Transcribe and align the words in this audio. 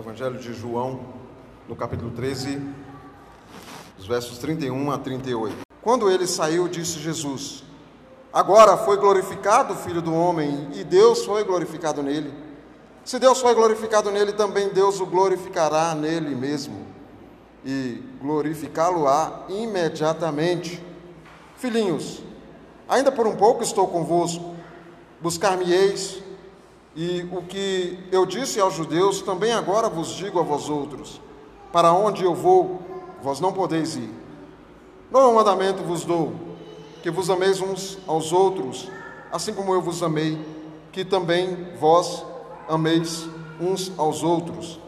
Evangelho 0.00 0.38
de 0.38 0.54
João, 0.54 1.00
no 1.68 1.76
capítulo 1.76 2.10
13, 2.10 2.58
os 3.98 4.06
versos 4.06 4.38
31 4.38 4.90
a 4.90 4.96
38. 4.96 5.58
Quando 5.82 6.10
ele 6.10 6.26
saiu, 6.26 6.66
disse 6.68 6.98
Jesus: 6.98 7.62
Agora 8.32 8.78
foi 8.78 8.96
glorificado 8.96 9.74
o 9.74 9.76
Filho 9.76 10.00
do 10.00 10.14
Homem, 10.14 10.70
e 10.72 10.84
Deus 10.84 11.26
foi 11.26 11.44
glorificado 11.44 12.02
nele. 12.02 12.32
Se 13.04 13.18
Deus 13.18 13.42
foi 13.42 13.54
glorificado 13.54 14.10
nele, 14.10 14.32
também 14.32 14.70
Deus 14.70 15.00
o 15.00 15.06
glorificará 15.06 15.94
nele 15.94 16.34
mesmo, 16.34 16.86
e 17.62 18.02
glorificá-lo-á 18.22 19.44
imediatamente. 19.50 20.82
Filhinhos, 21.58 22.22
ainda 22.88 23.12
por 23.12 23.26
um 23.26 23.36
pouco 23.36 23.62
estou 23.62 23.86
convosco, 23.86 24.56
buscar-me-eis 25.20 26.22
e 26.94 27.28
o 27.30 27.42
que 27.42 27.98
eu 28.10 28.26
disse 28.26 28.60
aos 28.60 28.74
judeus, 28.74 29.22
também 29.22 29.52
agora 29.52 29.88
vos 29.88 30.08
digo 30.08 30.40
a 30.40 30.42
vós 30.42 30.68
outros: 30.68 31.20
para 31.72 31.92
onde 31.92 32.24
eu 32.24 32.34
vou, 32.34 32.80
vós 33.22 33.40
não 33.40 33.52
podeis 33.52 33.96
ir. 33.96 34.10
Novo 35.10 35.34
mandamento 35.34 35.82
vos 35.82 36.04
dou, 36.04 36.32
que 37.02 37.10
vos 37.10 37.30
ameis 37.30 37.60
uns 37.60 37.98
aos 38.06 38.32
outros, 38.32 38.88
assim 39.32 39.52
como 39.52 39.72
eu 39.72 39.80
vos 39.80 40.02
amei, 40.02 40.38
que 40.92 41.04
também 41.04 41.68
vós 41.78 42.24
ameis 42.68 43.26
uns 43.60 43.92
aos 43.96 44.22
outros. 44.22 44.80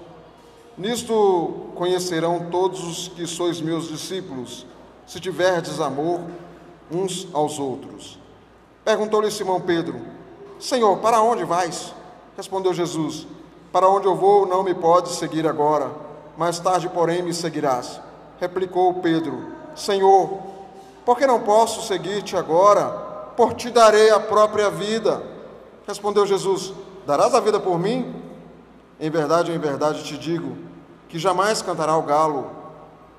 Nisto 0.76 1.70
conhecerão 1.74 2.48
todos 2.50 2.82
os 2.84 3.08
que 3.08 3.26
sois 3.26 3.60
meus 3.60 3.88
discípulos, 3.88 4.66
se 5.06 5.20
tiverdes 5.20 5.80
amor 5.80 6.20
uns 6.90 7.28
aos 7.32 7.58
outros. 7.58 8.18
Perguntou-lhe 8.84 9.30
Simão 9.30 9.60
Pedro: 9.60 10.00
Senhor, 10.62 10.98
para 10.98 11.20
onde 11.20 11.42
vais? 11.42 11.92
Respondeu 12.36 12.72
Jesus: 12.72 13.26
Para 13.72 13.88
onde 13.88 14.06
eu 14.06 14.14
vou, 14.14 14.46
não 14.46 14.62
me 14.62 14.72
podes 14.72 15.16
seguir 15.16 15.44
agora, 15.44 15.90
mais 16.38 16.60
tarde, 16.60 16.88
porém, 16.88 17.20
me 17.20 17.34
seguirás. 17.34 18.00
Replicou 18.40 18.94
Pedro: 18.94 19.44
Senhor, 19.74 20.38
por 21.04 21.18
que 21.18 21.26
não 21.26 21.40
posso 21.40 21.82
seguir-te 21.88 22.36
agora? 22.36 22.88
Por 23.36 23.54
ti 23.54 23.70
darei 23.70 24.10
a 24.10 24.20
própria 24.20 24.70
vida. 24.70 25.20
Respondeu 25.84 26.24
Jesus: 26.24 26.72
Darás 27.04 27.34
a 27.34 27.40
vida 27.40 27.58
por 27.58 27.76
mim? 27.76 28.14
Em 29.00 29.10
verdade, 29.10 29.50
em 29.50 29.58
verdade 29.58 30.04
te 30.04 30.16
digo 30.16 30.56
que 31.08 31.18
jamais 31.18 31.60
cantará 31.60 31.96
o 31.96 32.02
galo 32.02 32.48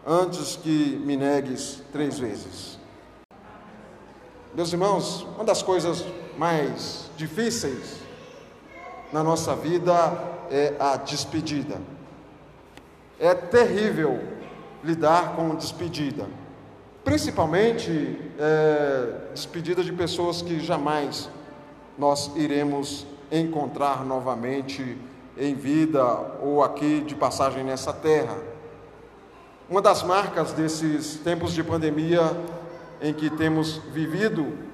antes 0.07 0.55
que 0.55 0.95
me 1.05 1.17
negues 1.17 1.83
três 1.91 2.17
vezes. 2.17 2.79
Meus 4.53 4.71
irmãos, 4.71 5.27
uma 5.35 5.43
das 5.43 5.61
coisas 5.61 6.05
mais 6.37 7.09
difíceis 7.15 7.99
na 9.11 9.23
nossa 9.23 9.55
vida 9.55 9.93
é 10.49 10.73
a 10.79 10.97
despedida. 10.97 11.79
É 13.19 13.33
terrível 13.33 14.19
lidar 14.83 15.35
com 15.35 15.55
despedida, 15.55 16.25
principalmente 17.03 18.19
é, 18.39 19.31
despedida 19.33 19.83
de 19.83 19.93
pessoas 19.93 20.41
que 20.41 20.59
jamais 20.59 21.29
nós 21.97 22.31
iremos 22.35 23.05
encontrar 23.31 24.03
novamente 24.03 24.97
em 25.37 25.55
vida 25.55 26.03
ou 26.41 26.63
aqui 26.63 27.01
de 27.01 27.15
passagem 27.15 27.63
nessa 27.63 27.93
terra. 27.93 28.37
Uma 29.69 29.81
das 29.81 30.03
marcas 30.03 30.51
desses 30.51 31.15
tempos 31.17 31.53
de 31.53 31.63
pandemia 31.63 32.35
em 33.01 33.13
que 33.13 33.29
temos 33.29 33.77
vivido 33.77 34.72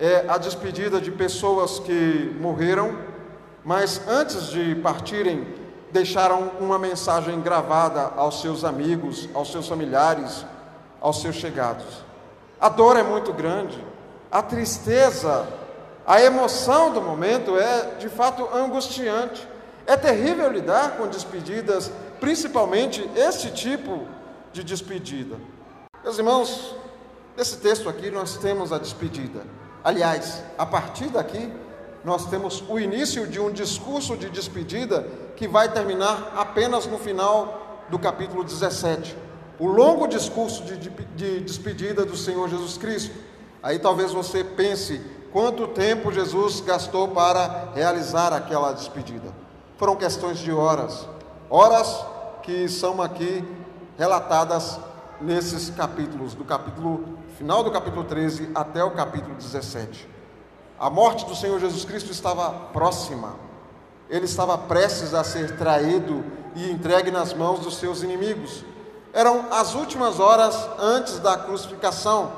é 0.00 0.24
a 0.26 0.38
despedida 0.38 0.98
de 0.98 1.10
pessoas 1.10 1.78
que 1.78 2.34
morreram, 2.40 2.96
mas 3.62 4.00
antes 4.08 4.46
de 4.46 4.74
partirem, 4.76 5.46
deixaram 5.92 6.52
uma 6.58 6.78
mensagem 6.78 7.38
gravada 7.42 8.12
aos 8.16 8.40
seus 8.40 8.64
amigos, 8.64 9.28
aos 9.34 9.52
seus 9.52 9.68
familiares, 9.68 10.46
aos 11.02 11.20
seus 11.20 11.36
chegados. 11.36 11.84
A 12.58 12.70
dor 12.70 12.96
é 12.96 13.02
muito 13.02 13.30
grande, 13.34 13.78
a 14.32 14.40
tristeza, 14.42 15.46
a 16.06 16.22
emoção 16.22 16.94
do 16.94 17.02
momento 17.02 17.58
é 17.58 17.96
de 17.98 18.08
fato 18.08 18.48
angustiante. 18.54 19.46
É 19.86 19.96
terrível 19.96 20.50
lidar 20.50 20.96
com 20.96 21.08
despedidas, 21.08 21.92
principalmente 22.18 23.06
este 23.14 23.50
tipo 23.50 24.06
de 24.50 24.64
despedida. 24.64 25.36
Meus 26.02 26.16
irmãos, 26.16 26.74
nesse 27.36 27.58
texto 27.58 27.88
aqui 27.88 28.10
nós 28.10 28.38
temos 28.38 28.72
a 28.72 28.78
despedida. 28.78 29.42
Aliás, 29.82 30.42
a 30.58 30.66
partir 30.66 31.06
daqui, 31.06 31.50
nós 32.04 32.26
temos 32.26 32.62
o 32.68 32.78
início 32.78 33.26
de 33.26 33.40
um 33.40 33.50
discurso 33.50 34.16
de 34.16 34.28
despedida 34.28 35.06
que 35.36 35.48
vai 35.48 35.70
terminar 35.70 36.32
apenas 36.36 36.86
no 36.86 36.98
final 36.98 37.84
do 37.88 37.98
capítulo 37.98 38.44
17. 38.44 39.16
O 39.58 39.66
longo 39.66 40.06
discurso 40.06 40.64
de, 40.64 40.76
de, 40.76 40.90
de 40.90 41.40
despedida 41.40 42.04
do 42.04 42.16
Senhor 42.16 42.48
Jesus 42.48 42.78
Cristo. 42.78 43.14
Aí 43.62 43.78
talvez 43.78 44.12
você 44.12 44.42
pense 44.42 45.00
quanto 45.32 45.68
tempo 45.68 46.12
Jesus 46.12 46.60
gastou 46.60 47.08
para 47.08 47.70
realizar 47.74 48.32
aquela 48.32 48.72
despedida. 48.72 49.32
Foram 49.76 49.96
questões 49.96 50.38
de 50.38 50.52
horas, 50.52 51.06
horas 51.48 52.04
que 52.42 52.68
são 52.68 53.00
aqui 53.00 53.44
relatadas 53.98 54.78
nesses 55.20 55.70
capítulos, 55.70 56.34
do 56.34 56.44
capítulo 56.44 57.19
final 57.40 57.62
do 57.62 57.70
capítulo 57.70 58.04
13 58.04 58.50
até 58.54 58.84
o 58.84 58.90
capítulo 58.90 59.34
17. 59.34 60.06
A 60.78 60.90
morte 60.90 61.24
do 61.24 61.34
Senhor 61.34 61.58
Jesus 61.58 61.86
Cristo 61.86 62.12
estava 62.12 62.50
próxima. 62.70 63.34
Ele 64.10 64.26
estava 64.26 64.58
prestes 64.58 65.14
a 65.14 65.24
ser 65.24 65.56
traído 65.56 66.22
e 66.54 66.70
entregue 66.70 67.10
nas 67.10 67.32
mãos 67.32 67.60
dos 67.60 67.76
seus 67.76 68.02
inimigos. 68.02 68.62
Eram 69.14 69.46
as 69.50 69.74
últimas 69.74 70.20
horas 70.20 70.54
antes 70.78 71.18
da 71.18 71.38
crucificação. 71.38 72.30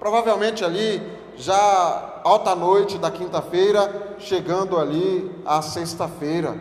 Provavelmente 0.00 0.64
ali, 0.64 1.00
já 1.36 2.20
alta 2.24 2.52
noite 2.56 2.98
da 2.98 3.08
quinta-feira, 3.08 4.16
chegando 4.18 4.80
ali 4.80 5.30
à 5.46 5.62
sexta-feira. 5.62 6.60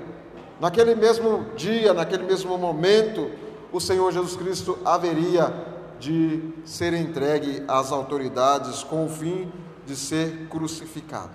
Naquele 0.59 0.94
mesmo 0.94 1.44
dia, 1.55 1.91
naquele 1.91 2.22
mesmo 2.22 2.55
momento, 2.55 3.31
o 3.72 3.81
Senhor 3.81 4.11
Jesus 4.11 4.35
Cristo 4.35 4.78
haveria 4.85 5.69
de 5.99 6.53
ser 6.65 6.93
entregue 6.93 7.63
às 7.67 7.91
autoridades 7.91 8.83
com 8.83 9.05
o 9.05 9.09
fim 9.09 9.51
de 9.85 9.95
ser 9.95 10.47
crucificado. 10.49 11.31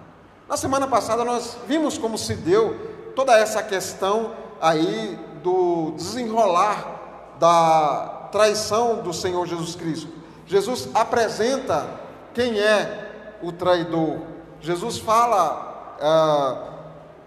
Na 0.49 0.57
semana 0.57 0.87
passada 0.87 1.25
nós 1.25 1.57
vimos 1.67 1.99
como 1.99 2.17
se 2.17 2.35
deu 2.35 3.13
toda 3.15 3.39
essa 3.39 3.63
questão 3.63 4.33
aí 4.61 5.19
do 5.43 5.93
desenrolar 5.93 7.37
da 7.39 8.29
traição 8.33 9.03
do 9.03 9.13
Senhor 9.13 9.47
Jesus 9.47 9.75
Cristo. 9.75 10.09
Jesus 10.47 10.89
apresenta 10.95 11.87
quem 12.33 12.59
é 12.59 13.39
o 13.43 13.53
traidor. 13.53 14.19
Jesus 14.61 14.99
fala 14.99 15.97
ah, 16.01 16.73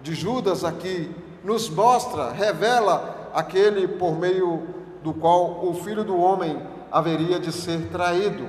de 0.02 0.14
Judas 0.14 0.64
aqui, 0.64 1.14
nos 1.44 1.70
mostra, 1.70 2.32
revela 2.32 3.30
aquele 3.34 3.88
por 3.88 4.18
meio 4.18 4.68
do 5.04 5.14
qual 5.14 5.66
o 5.66 5.74
Filho 5.74 6.04
do 6.04 6.18
Homem 6.18 6.62
haveria 6.92 7.40
de 7.40 7.52
ser 7.52 7.90
traído. 7.90 8.48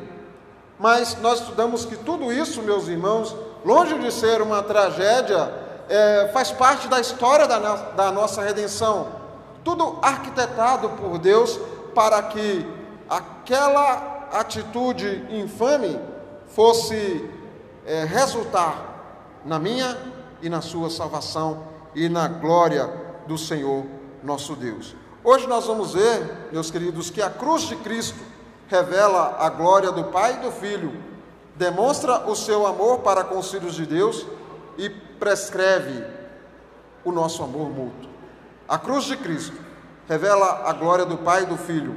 Mas 0.79 1.17
nós 1.21 1.41
estudamos 1.41 1.85
que 1.85 1.97
tudo 1.97 2.33
isso, 2.33 2.63
meus 2.63 2.87
irmãos, 2.87 3.35
longe 3.65 3.99
de 3.99 4.13
ser 4.13 4.41
uma 4.41 4.63
tragédia, 4.63 5.53
é, 5.89 6.31
faz 6.33 6.53
parte 6.53 6.87
da 6.87 7.01
história 7.01 7.47
da, 7.47 7.59
da 7.59 8.13
nossa 8.13 8.43
redenção. 8.43 9.09
Tudo 9.65 9.99
arquitetado 10.01 10.91
por 10.91 11.19
Deus 11.19 11.59
para 11.95 12.23
que 12.23 12.67
aquela 13.09 14.29
atitude 14.33 15.27
infame 15.31 15.99
fosse 16.49 17.29
é, 17.85 18.05
resultar 18.05 19.41
na 19.45 19.59
minha 19.59 19.97
e 20.43 20.49
na 20.49 20.61
sua 20.61 20.91
salvação 20.91 21.65
e 21.95 22.09
na 22.09 22.29
glória 22.29 22.89
do 23.27 23.37
Senhor 23.37 23.85
nosso 24.23 24.55
Deus. 24.55 24.95
Hoje 25.31 25.47
nós 25.47 25.67
vamos 25.67 25.93
ver, 25.93 26.49
meus 26.51 26.71
queridos, 26.71 27.11
que 27.11 27.21
a 27.21 27.29
cruz 27.29 27.65
de 27.65 27.77
Cristo 27.77 28.19
revela 28.67 29.37
a 29.39 29.51
glória 29.51 29.93
do 29.93 30.05
Pai 30.05 30.37
e 30.37 30.41
do 30.41 30.51
Filho, 30.51 31.03
demonstra 31.55 32.27
o 32.27 32.35
seu 32.35 32.67
amor 32.67 33.01
para 33.01 33.23
com 33.23 33.39
os 33.39 33.51
filhos 33.51 33.75
de 33.75 33.85
Deus 33.85 34.25
e 34.79 34.89
prescreve 34.89 36.03
o 37.05 37.13
nosso 37.13 37.43
amor 37.43 37.69
mútuo. 37.69 38.09
A 38.67 38.79
cruz 38.79 39.05
de 39.05 39.19
Cristo 39.19 39.55
revela 40.09 40.67
a 40.67 40.73
glória 40.73 41.05
do 41.05 41.19
Pai 41.19 41.43
e 41.43 41.47
do 41.47 41.59
Filho, 41.59 41.95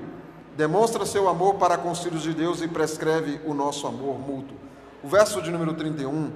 demonstra 0.57 1.05
seu 1.05 1.29
amor 1.29 1.55
para 1.55 1.77
com 1.77 1.89
os 1.89 1.99
filhos 1.99 2.23
de 2.23 2.33
Deus 2.33 2.61
e 2.61 2.67
prescreve 2.67 3.39
o 3.45 3.53
nosso 3.53 3.87
amor 3.87 4.19
mútuo. 4.19 4.57
O 5.01 5.07
verso 5.07 5.41
de 5.41 5.51
número 5.51 5.73
31 5.73 6.33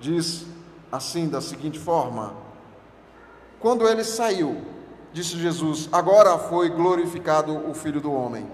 diz 0.00 0.46
assim, 0.90 1.28
da 1.28 1.42
seguinte 1.42 1.78
forma: 1.78 2.32
Quando 3.60 3.86
ele 3.86 4.02
saiu, 4.02 4.72
disse 5.14 5.38
Jesus: 5.38 5.88
Agora 5.92 6.36
foi 6.36 6.68
glorificado 6.68 7.70
o 7.70 7.72
Filho 7.72 8.00
do 8.00 8.12
Homem 8.12 8.46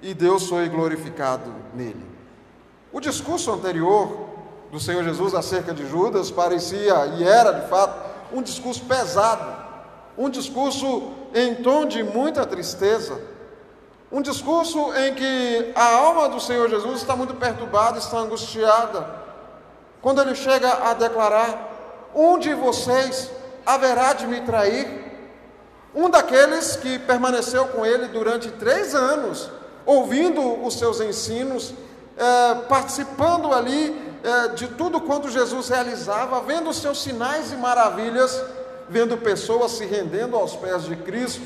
e 0.00 0.14
Deus 0.14 0.48
foi 0.48 0.66
glorificado 0.68 1.54
nele. 1.74 2.04
O 2.90 2.98
discurso 2.98 3.52
anterior 3.52 4.28
do 4.72 4.80
Senhor 4.80 5.04
Jesus 5.04 5.34
acerca 5.34 5.74
de 5.74 5.86
Judas 5.86 6.30
parecia 6.30 7.06
e 7.18 7.22
era 7.22 7.52
de 7.52 7.68
fato 7.68 8.08
um 8.32 8.42
discurso 8.42 8.82
pesado, 8.86 9.44
um 10.16 10.30
discurso 10.30 11.12
em 11.34 11.56
tom 11.56 11.84
de 11.84 12.02
muita 12.02 12.46
tristeza, 12.46 13.20
um 14.10 14.22
discurso 14.22 14.94
em 14.94 15.14
que 15.14 15.72
a 15.74 15.96
alma 15.96 16.30
do 16.30 16.40
Senhor 16.40 16.68
Jesus 16.70 17.02
está 17.02 17.14
muito 17.14 17.34
perturbada, 17.34 17.98
está 17.98 18.16
angustiada, 18.18 19.06
quando 20.00 20.22
ele 20.22 20.34
chega 20.34 20.88
a 20.88 20.94
declarar: 20.94 22.10
Um 22.14 22.38
de 22.38 22.54
vocês 22.54 23.30
haverá 23.66 24.14
de 24.14 24.26
me 24.26 24.40
trair. 24.40 25.07
Um 25.94 26.10
daqueles 26.10 26.76
que 26.76 26.98
permaneceu 26.98 27.66
com 27.66 27.84
ele 27.84 28.08
durante 28.08 28.50
três 28.50 28.94
anos, 28.94 29.50
ouvindo 29.86 30.64
os 30.64 30.74
seus 30.78 31.00
ensinos, 31.00 31.72
é, 32.16 32.54
participando 32.68 33.52
ali 33.52 33.96
é, 34.22 34.48
de 34.48 34.68
tudo 34.68 35.00
quanto 35.00 35.30
Jesus 35.30 35.68
realizava, 35.68 36.40
vendo 36.42 36.70
os 36.70 36.76
seus 36.76 37.02
sinais 37.02 37.52
e 37.52 37.56
maravilhas, 37.56 38.42
vendo 38.88 39.16
pessoas 39.16 39.72
se 39.72 39.84
rendendo 39.86 40.36
aos 40.36 40.54
pés 40.56 40.84
de 40.84 40.96
Cristo. 40.96 41.42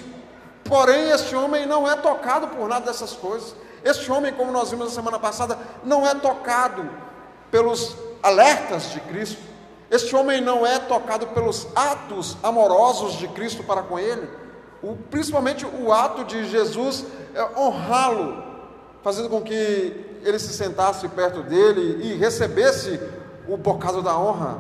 Porém, 0.65 1.11
este 1.11 1.35
homem 1.35 1.67
não 1.67 1.91
é 1.91 1.95
tocado 1.97 2.49
por 2.49 2.69
nada 2.69 2.87
dessas 2.87 3.13
coisas. 3.13 3.55
Este 3.85 4.11
homem, 4.11 4.33
como 4.33 4.53
nós 4.53 4.71
vimos 4.71 4.89
na 4.89 4.95
semana 4.95 5.19
passada, 5.19 5.59
não 5.85 6.07
é 6.07 6.15
tocado 6.15 6.89
pelos 7.51 7.97
alertas 8.23 8.91
de 8.91 9.01
Cristo. 9.01 9.52
Este 9.93 10.17
homem 10.17 10.41
não 10.41 10.67
é 10.67 10.79
tocado 10.79 11.27
pelos 11.27 11.69
atos 11.77 12.39
amorosos 12.43 13.13
de 13.19 13.29
Cristo 13.29 13.63
para 13.63 13.83
com 13.83 13.99
ele, 13.99 14.27
o, 14.83 14.97
principalmente 14.97 15.67
o 15.67 15.93
ato 15.93 16.25
de 16.25 16.49
Jesus 16.49 17.05
é, 17.35 17.61
honrá-lo, 17.61 18.43
fazendo 19.03 19.29
com 19.29 19.43
que 19.43 20.19
ele 20.25 20.39
se 20.39 20.55
sentasse 20.55 21.07
perto 21.09 21.43
dele 21.43 22.07
e 22.07 22.15
recebesse 22.15 22.99
o 23.47 23.55
bocado 23.59 24.01
da 24.01 24.17
honra, 24.17 24.57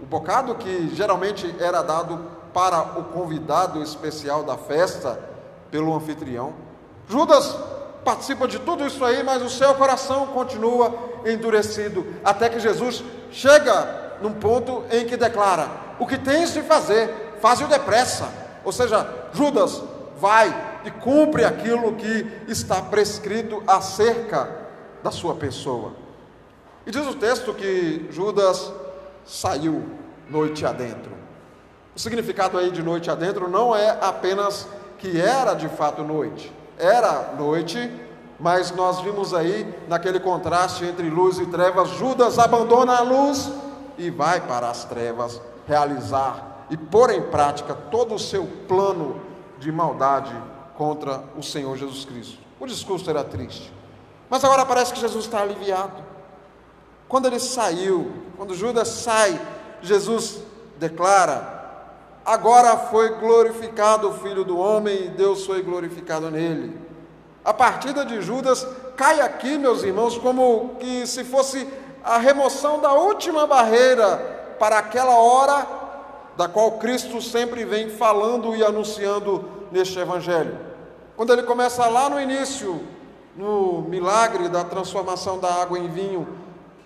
o 0.00 0.06
bocado 0.06 0.54
que 0.54 0.94
geralmente 0.94 1.52
era 1.58 1.82
dado 1.82 2.20
para 2.54 3.00
o 3.00 3.04
convidado 3.06 3.82
especial 3.82 4.44
da 4.44 4.56
festa 4.56 5.18
pelo 5.72 5.92
anfitrião. 5.92 6.52
Judas 7.08 7.56
participa 8.04 8.46
de 8.46 8.60
tudo 8.60 8.86
isso 8.86 9.04
aí, 9.04 9.24
mas 9.24 9.42
o 9.42 9.50
seu 9.50 9.74
coração 9.74 10.28
continua 10.28 10.94
endurecido, 11.26 12.06
até 12.24 12.48
que 12.48 12.60
Jesus 12.60 13.02
chega 13.32 14.01
num 14.22 14.34
ponto 14.34 14.84
em 14.90 15.04
que 15.04 15.16
declara: 15.16 15.68
O 15.98 16.06
que 16.06 16.18
tens 16.18 16.52
de 16.52 16.62
fazer, 16.62 17.36
faze-o 17.40 17.68
depressa. 17.68 18.28
Ou 18.64 18.72
seja, 18.72 19.06
Judas, 19.32 19.82
vai 20.18 20.80
e 20.84 20.90
cumpre 20.90 21.44
aquilo 21.44 21.94
que 21.94 22.44
está 22.48 22.80
prescrito 22.80 23.62
acerca 23.66 24.48
da 25.02 25.10
sua 25.10 25.34
pessoa. 25.34 25.92
E 26.86 26.90
diz 26.90 27.06
o 27.06 27.14
texto 27.14 27.52
que 27.54 28.06
Judas 28.10 28.72
saiu 29.24 29.84
noite 30.28 30.64
adentro. 30.64 31.12
O 31.94 31.98
significado 31.98 32.56
aí 32.56 32.70
de 32.70 32.82
noite 32.82 33.10
adentro 33.10 33.48
não 33.48 33.74
é 33.74 33.90
apenas 34.00 34.66
que 34.98 35.20
era 35.20 35.54
de 35.54 35.68
fato 35.68 36.02
noite. 36.02 36.52
Era 36.78 37.34
noite, 37.36 37.90
mas 38.40 38.70
nós 38.70 39.00
vimos 39.00 39.34
aí 39.34 39.72
naquele 39.88 40.18
contraste 40.18 40.84
entre 40.84 41.08
luz 41.10 41.38
e 41.38 41.46
trevas, 41.46 41.90
Judas 41.90 42.38
abandona 42.38 42.96
a 42.96 43.02
luz 43.02 43.50
e 43.98 44.10
vai 44.10 44.40
para 44.40 44.70
as 44.70 44.84
trevas 44.84 45.40
realizar 45.66 46.66
e 46.70 46.76
pôr 46.76 47.10
em 47.10 47.22
prática 47.22 47.74
todo 47.74 48.14
o 48.14 48.18
seu 48.18 48.46
plano 48.66 49.20
de 49.58 49.70
maldade 49.70 50.34
contra 50.76 51.22
o 51.36 51.42
Senhor 51.42 51.76
Jesus 51.76 52.04
Cristo. 52.04 52.38
O 52.58 52.66
discurso 52.66 53.08
era 53.10 53.22
triste. 53.22 53.72
Mas 54.28 54.44
agora 54.44 54.64
parece 54.64 54.92
que 54.92 55.00
Jesus 55.00 55.24
está 55.24 55.42
aliviado. 55.42 56.02
Quando 57.08 57.26
ele 57.26 57.38
saiu, 57.38 58.10
quando 58.36 58.54
Judas 58.54 58.88
sai, 58.88 59.38
Jesus 59.82 60.40
declara: 60.78 61.62
Agora 62.24 62.76
foi 62.76 63.16
glorificado 63.18 64.08
o 64.08 64.14
Filho 64.14 64.44
do 64.44 64.56
Homem 64.58 65.06
e 65.06 65.08
Deus 65.08 65.44
foi 65.44 65.62
glorificado 65.62 66.30
nele. 66.30 66.80
A 67.44 67.52
partida 67.52 68.04
de 68.04 68.22
Judas 68.22 68.66
cai 68.96 69.20
aqui, 69.20 69.58
meus 69.58 69.82
irmãos, 69.82 70.16
como 70.16 70.76
que 70.78 71.06
se 71.06 71.24
fosse 71.24 71.68
a 72.04 72.18
remoção 72.18 72.80
da 72.80 72.92
última 72.92 73.46
barreira 73.46 74.54
para 74.58 74.78
aquela 74.78 75.16
hora 75.16 75.66
da 76.36 76.48
qual 76.48 76.72
Cristo 76.72 77.20
sempre 77.20 77.64
vem 77.64 77.90
falando 77.90 78.56
e 78.56 78.64
anunciando 78.64 79.44
neste 79.70 79.98
Evangelho. 79.98 80.58
Quando 81.16 81.32
ele 81.32 81.42
começa 81.42 81.86
lá 81.86 82.08
no 82.08 82.20
início, 82.20 82.80
no 83.36 83.82
milagre 83.82 84.48
da 84.48 84.64
transformação 84.64 85.38
da 85.38 85.52
água 85.62 85.78
em 85.78 85.88
vinho, 85.88 86.26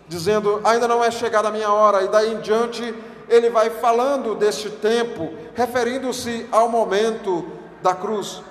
dizendo: 0.08 0.60
Ainda 0.64 0.88
não 0.88 1.02
é 1.02 1.10
chegada 1.10 1.48
a 1.48 1.52
minha 1.52 1.72
hora, 1.72 2.02
e 2.02 2.08
daí 2.08 2.32
em 2.32 2.40
diante 2.40 2.94
ele 3.28 3.50
vai 3.50 3.70
falando 3.70 4.34
deste 4.34 4.70
tempo, 4.70 5.32
referindo-se 5.54 6.46
ao 6.50 6.68
momento 6.68 7.44
da 7.82 7.94
cruz. 7.94 8.42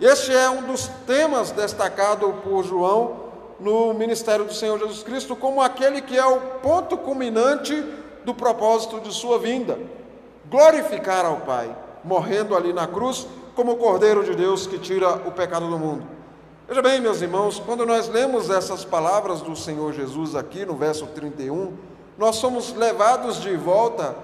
Este 0.00 0.34
é 0.34 0.50
um 0.50 0.62
dos 0.62 0.88
temas 1.06 1.50
destacado 1.50 2.34
por 2.42 2.64
João 2.64 3.23
no 3.60 3.94
ministério 3.94 4.44
do 4.44 4.54
Senhor 4.54 4.78
Jesus 4.78 5.02
Cristo, 5.02 5.36
como 5.36 5.62
aquele 5.62 6.00
que 6.00 6.18
é 6.18 6.26
o 6.26 6.40
ponto 6.62 6.96
culminante 6.96 7.74
do 8.24 8.34
propósito 8.34 9.00
de 9.00 9.12
sua 9.12 9.38
vinda 9.38 9.78
glorificar 10.50 11.24
ao 11.24 11.38
Pai, 11.38 11.74
morrendo 12.02 12.54
ali 12.54 12.72
na 12.72 12.86
cruz 12.86 13.26
como 13.54 13.72
o 13.72 13.76
Cordeiro 13.76 14.22
de 14.24 14.34
Deus 14.34 14.66
que 14.66 14.78
tira 14.78 15.14
o 15.26 15.32
pecado 15.32 15.68
do 15.68 15.78
mundo. 15.78 16.06
Veja 16.68 16.82
bem, 16.82 17.00
meus 17.00 17.20
irmãos, 17.20 17.58
quando 17.58 17.84
nós 17.84 18.08
lemos 18.08 18.50
essas 18.50 18.84
palavras 18.84 19.40
do 19.40 19.54
Senhor 19.54 19.92
Jesus 19.92 20.34
aqui 20.34 20.64
no 20.64 20.74
verso 20.74 21.06
31, 21.08 21.72
nós 22.16 22.36
somos 22.36 22.72
levados 22.74 23.40
de 23.40 23.56
volta 23.56 24.14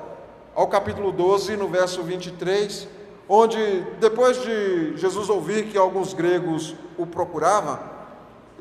ao 0.55 0.67
capítulo 0.69 1.13
12, 1.13 1.57
no 1.57 1.69
verso 1.69 2.03
23, 2.03 2.89
onde, 3.29 3.83
depois 4.01 4.41
de 4.43 4.97
Jesus 4.97 5.29
ouvir 5.29 5.67
que 5.67 5.79
alguns 5.79 6.15
gregos 6.15 6.75
o 6.97 7.07
procuravam, 7.07 7.79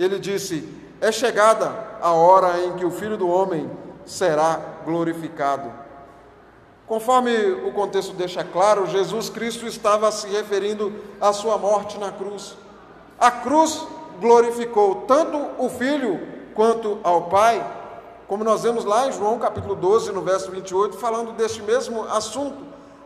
ele 0.04 0.20
disse: 0.20 0.68
É 1.02 1.12
chegada 1.12 1.72
a 2.02 2.12
hora 2.12 2.60
em 2.64 2.74
que 2.74 2.86
o 2.86 2.92
Filho 2.92 3.18
do 3.18 3.28
Homem 3.28 3.70
será 4.06 4.60
glorificado. 4.86 5.72
Conforme 6.88 7.52
o 7.52 7.72
contexto 7.72 8.14
deixa 8.14 8.44
claro, 8.44 8.88
Jesus 8.88 9.30
Cristo 9.30 9.68
estava 9.68 10.12
se 10.12 10.28
referindo 10.28 10.92
à 11.22 11.32
sua 11.32 11.58
morte 11.58 12.00
na 12.00 12.12
cruz. 12.12 12.58
A 13.20 13.30
cruz 13.30 13.86
glorificou 14.20 15.04
tanto 15.08 15.38
o 15.60 15.70
Filho 15.70 16.20
quanto 16.56 16.98
ao 17.04 17.24
Pai, 17.24 17.64
como 18.28 18.44
nós 18.44 18.64
vemos 18.64 18.86
lá 18.86 19.08
em 19.08 19.12
João 19.12 19.38
capítulo 19.38 19.76
12, 19.76 20.12
no 20.12 20.22
verso 20.22 20.50
28, 20.50 20.98
falando 20.98 21.34
deste 21.34 21.62
mesmo 21.62 22.04
assunto. 22.06 22.58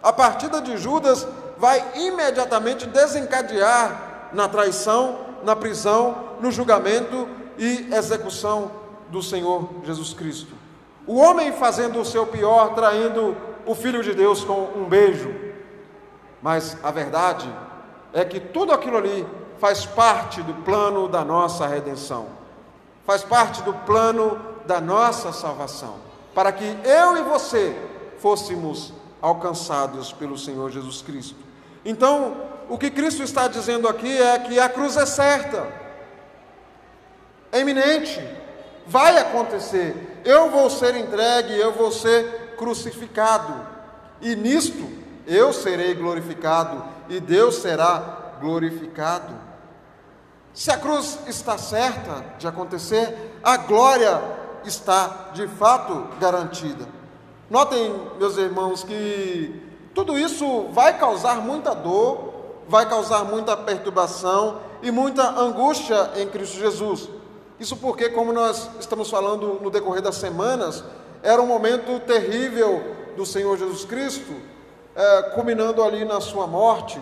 A 0.01 0.13
partida 0.13 0.61
de 0.61 0.77
Judas 0.77 1.27
vai 1.57 1.83
imediatamente 1.95 2.85
desencadear 2.85 4.29
na 4.33 4.47
traição, 4.47 5.17
na 5.43 5.55
prisão, 5.55 6.15
no 6.39 6.51
julgamento 6.51 7.27
e 7.57 7.93
execução 7.93 8.71
do 9.09 9.21
Senhor 9.21 9.69
Jesus 9.83 10.13
Cristo. 10.13 10.53
O 11.05 11.17
homem 11.17 11.51
fazendo 11.51 11.99
o 11.99 12.05
seu 12.05 12.25
pior, 12.25 12.73
traindo 12.73 13.35
o 13.65 13.75
Filho 13.75 14.01
de 14.01 14.13
Deus 14.13 14.43
com 14.43 14.69
um 14.75 14.85
beijo. 14.85 15.33
Mas 16.41 16.77
a 16.83 16.91
verdade 16.91 17.49
é 18.13 18.23
que 18.23 18.39
tudo 18.39 18.73
aquilo 18.73 18.97
ali 18.97 19.25
faz 19.59 19.85
parte 19.85 20.41
do 20.41 20.53
plano 20.55 21.07
da 21.07 21.23
nossa 21.23 21.65
redenção, 21.67 22.27
faz 23.05 23.23
parte 23.23 23.61
do 23.63 23.73
plano 23.73 24.39
da 24.65 24.81
nossa 24.81 25.31
salvação, 25.31 25.95
para 26.33 26.51
que 26.51 26.65
eu 26.83 27.17
e 27.17 27.21
você 27.21 27.75
fôssemos 28.19 28.93
alcançados 29.21 30.11
pelo 30.11 30.37
Senhor 30.37 30.69
Jesus 30.69 31.01
Cristo. 31.01 31.37
Então, 31.85 32.35
o 32.73 32.77
que 32.79 32.89
Cristo 32.89 33.21
está 33.21 33.47
dizendo 33.47 33.87
aqui 33.87 34.19
é 34.19 34.39
que 34.39 34.59
a 34.59 34.67
cruz 34.67 34.97
é 34.97 35.05
certa, 35.05 35.67
é 37.51 37.59
iminente, 37.59 38.19
vai 38.87 39.15
acontecer. 39.15 40.23
Eu 40.25 40.49
vou 40.49 40.71
ser 40.71 40.95
entregue, 40.95 41.53
eu 41.53 41.71
vou 41.71 41.91
ser 41.91 42.55
crucificado, 42.57 43.53
e 44.19 44.35
nisto 44.35 44.89
eu 45.27 45.53
serei 45.53 45.93
glorificado, 45.93 46.83
e 47.09 47.19
Deus 47.19 47.57
será 47.57 48.37
glorificado. 48.41 49.35
Se 50.51 50.71
a 50.71 50.77
cruz 50.77 51.19
está 51.27 51.59
certa 51.59 52.25
de 52.39 52.47
acontecer, 52.47 53.37
a 53.43 53.55
glória 53.55 54.19
está 54.65 55.29
de 55.31 55.47
fato 55.47 56.07
garantida. 56.19 56.87
Notem, 57.51 57.93
meus 58.17 58.35
irmãos, 58.35 58.83
que 58.83 59.61
tudo 59.93 60.17
isso 60.17 60.69
vai 60.71 60.97
causar 60.97 61.35
muita 61.35 61.75
dor, 61.75 62.32
vai 62.67 62.87
causar 62.87 63.23
muita 63.23 63.55
perturbação 63.55 64.59
e 64.81 64.91
muita 64.91 65.23
angústia 65.39 66.11
em 66.15 66.27
Cristo 66.27 66.57
Jesus. 66.57 67.09
Isso 67.59 67.77
porque, 67.77 68.09
como 68.09 68.33
nós 68.33 68.69
estamos 68.79 69.09
falando 69.09 69.59
no 69.61 69.69
decorrer 69.69 70.01
das 70.01 70.15
semanas, 70.15 70.83
era 71.21 71.41
um 71.41 71.45
momento 71.45 71.99
terrível 72.01 72.83
do 73.15 73.25
Senhor 73.25 73.57
Jesus 73.57 73.85
Cristo, 73.85 74.33
é, 74.95 75.21
culminando 75.33 75.83
ali 75.83 76.03
na 76.03 76.19
sua 76.19 76.47
morte, 76.47 76.99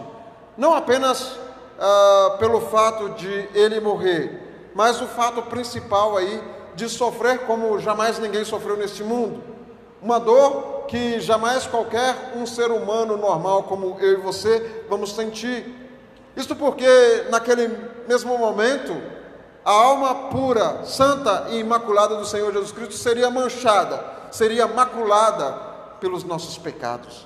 não 0.57 0.73
apenas 0.73 1.39
ah, 1.83 2.35
pelo 2.37 2.61
fato 2.61 3.09
de 3.09 3.49
ele 3.55 3.79
morrer, 3.79 4.69
mas 4.75 5.01
o 5.01 5.07
fato 5.07 5.41
principal 5.41 6.15
aí 6.15 6.39
de 6.75 6.87
sofrer 6.87 7.39
como 7.47 7.79
jamais 7.79 8.19
ninguém 8.19 8.45
sofreu 8.45 8.77
neste 8.77 9.03
mundo. 9.03 9.41
Uma 9.99 10.19
dor 10.19 10.70
que 10.91 11.21
jamais 11.21 11.65
qualquer 11.65 12.33
um 12.35 12.45
ser 12.45 12.69
humano 12.69 13.15
normal 13.15 13.63
como 13.63 13.97
eu 14.01 14.11
e 14.11 14.15
você 14.17 14.83
vamos 14.89 15.13
sentir. 15.13 15.73
Isto 16.35 16.53
porque 16.53 16.85
naquele 17.29 17.69
mesmo 18.09 18.37
momento 18.37 18.91
a 19.63 19.71
alma 19.71 20.13
pura, 20.29 20.83
santa 20.83 21.47
e 21.51 21.59
imaculada 21.59 22.17
do 22.17 22.25
Senhor 22.25 22.51
Jesus 22.51 22.73
Cristo 22.73 22.95
seria 22.95 23.29
manchada, 23.29 24.03
seria 24.31 24.67
maculada 24.67 25.53
pelos 26.01 26.25
nossos 26.25 26.57
pecados. 26.57 27.25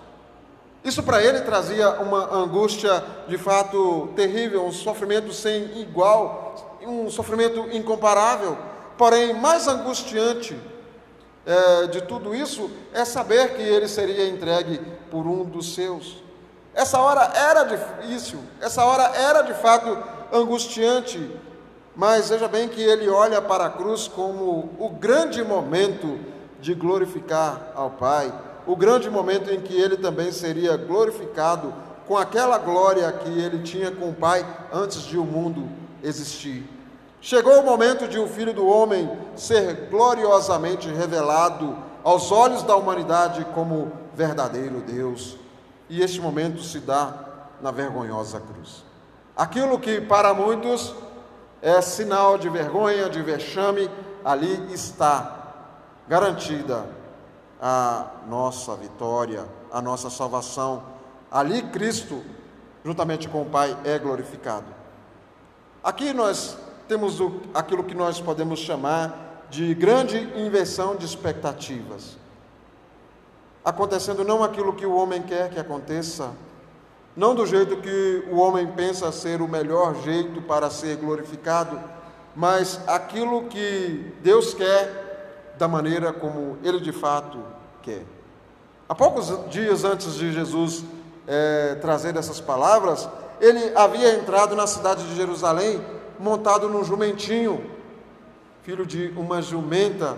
Isso 0.83 1.01
para 1.01 1.23
ele 1.23 1.41
trazia 1.41 1.89
uma 1.93 2.35
angústia 2.35 3.03
de 3.27 3.39
fato 3.39 4.09
terrível, 4.15 4.63
um 4.63 4.71
sofrimento 4.71 5.33
sem 5.33 5.81
igual, 5.81 6.77
um 6.83 7.09
sofrimento 7.09 7.67
incomparável. 7.75 8.55
Porém, 8.95 9.33
mais 9.33 9.67
angustiante 9.67 10.55
é, 11.45 11.87
de 11.87 12.01
tudo 12.01 12.35
isso 12.35 12.69
é 12.93 13.05
saber 13.05 13.55
que 13.55 13.61
ele 13.61 13.87
seria 13.87 14.27
entregue 14.27 14.79
por 15.11 15.25
um 15.25 15.43
dos 15.43 15.73
seus. 15.73 16.23
Essa 16.73 16.99
hora 16.99 17.31
era 17.35 17.63
difícil, 17.63 18.39
essa 18.59 18.83
hora 18.83 19.03
era 19.15 19.41
de 19.41 19.53
fato 19.53 19.97
angustiante, 20.33 21.31
mas 21.95 22.29
veja 22.29 22.47
bem 22.47 22.67
que 22.67 22.81
ele 22.81 23.07
olha 23.07 23.41
para 23.41 23.65
a 23.65 23.69
cruz 23.69 24.07
como 24.07 24.71
o 24.77 24.89
grande 24.89 25.43
momento 25.43 26.19
de 26.59 26.73
glorificar 26.73 27.71
ao 27.75 27.91
Pai 27.91 28.33
o 28.67 28.75
grande 28.75 29.09
momento 29.09 29.51
em 29.51 29.61
que 29.61 29.79
ele 29.79 29.97
também 29.97 30.31
seria 30.31 30.75
glorificado 30.75 31.73
com 32.07 32.17
aquela 32.17 32.57
glória 32.57 33.11
que 33.11 33.29
ele 33.29 33.59
tinha 33.59 33.91
com 33.91 34.09
o 34.09 34.13
Pai 34.13 34.45
antes 34.73 35.03
de 35.03 35.17
o 35.17 35.23
mundo 35.23 35.69
existir. 36.03 36.63
Chegou 37.25 37.59
o 37.59 37.65
momento 37.65 38.07
de 38.07 38.19
o 38.19 38.27
Filho 38.27 38.53
do 38.53 38.67
Homem 38.67 39.09
ser 39.35 39.87
gloriosamente 39.89 40.87
revelado 40.89 41.75
aos 42.03 42.31
olhos 42.31 42.61
da 42.61 42.75
humanidade 42.75 43.43
como 43.45 43.91
verdadeiro 44.13 44.79
Deus. 44.81 45.35
E 45.89 46.03
este 46.03 46.21
momento 46.21 46.61
se 46.61 46.79
dá 46.79 47.47
na 47.59 47.71
vergonhosa 47.71 48.39
cruz. 48.39 48.85
Aquilo 49.35 49.79
que 49.79 49.99
para 49.99 50.35
muitos 50.35 50.93
é 51.63 51.81
sinal 51.81 52.37
de 52.37 52.47
vergonha, 52.47 53.09
de 53.09 53.23
vexame, 53.23 53.89
ali 54.23 54.71
está 54.71 55.55
garantida 56.07 56.87
a 57.59 58.05
nossa 58.27 58.75
vitória, 58.75 59.47
a 59.71 59.81
nossa 59.81 60.11
salvação. 60.11 60.83
Ali 61.31 61.63
Cristo, 61.63 62.21
juntamente 62.83 63.27
com 63.27 63.41
o 63.41 63.49
Pai, 63.49 63.75
é 63.83 63.97
glorificado. 63.97 64.67
Aqui 65.83 66.13
nós 66.13 66.55
temos 66.87 67.19
o, 67.19 67.41
aquilo 67.53 67.83
que 67.83 67.95
nós 67.95 68.19
podemos 68.19 68.59
chamar 68.59 69.45
de 69.49 69.73
grande 69.73 70.17
inversão 70.35 70.95
de 70.95 71.05
expectativas. 71.05 72.17
Acontecendo 73.63 74.23
não 74.23 74.43
aquilo 74.43 74.73
que 74.73 74.85
o 74.85 74.95
homem 74.95 75.21
quer 75.21 75.49
que 75.49 75.59
aconteça, 75.59 76.31
não 77.15 77.33
do 77.33 77.45
jeito 77.45 77.77
que 77.77 78.27
o 78.29 78.37
homem 78.37 78.67
pensa 78.67 79.11
ser 79.11 79.41
o 79.41 79.47
melhor 79.47 79.95
jeito 80.03 80.41
para 80.41 80.69
ser 80.69 80.97
glorificado, 80.97 81.79
mas 82.35 82.79
aquilo 82.87 83.45
que 83.45 84.13
Deus 84.21 84.53
quer 84.53 85.53
da 85.57 85.67
maneira 85.67 86.11
como 86.11 86.57
ele 86.61 86.79
de 86.79 86.91
fato 86.91 87.39
quer. 87.81 88.03
Há 88.87 88.93
poucos 88.93 89.33
dias 89.49 89.83
antes 89.83 90.15
de 90.15 90.31
Jesus 90.33 90.83
é, 91.25 91.75
trazer 91.75 92.15
essas 92.17 92.39
palavras, 92.39 93.07
ele 93.39 93.71
havia 93.75 94.13
entrado 94.15 94.55
na 94.55 94.67
cidade 94.67 95.07
de 95.07 95.15
Jerusalém 95.15 95.81
montado 96.19 96.69
num 96.69 96.83
jumentinho, 96.83 97.69
filho 98.63 98.85
de 98.85 99.13
uma 99.15 99.41
jumenta. 99.41 100.17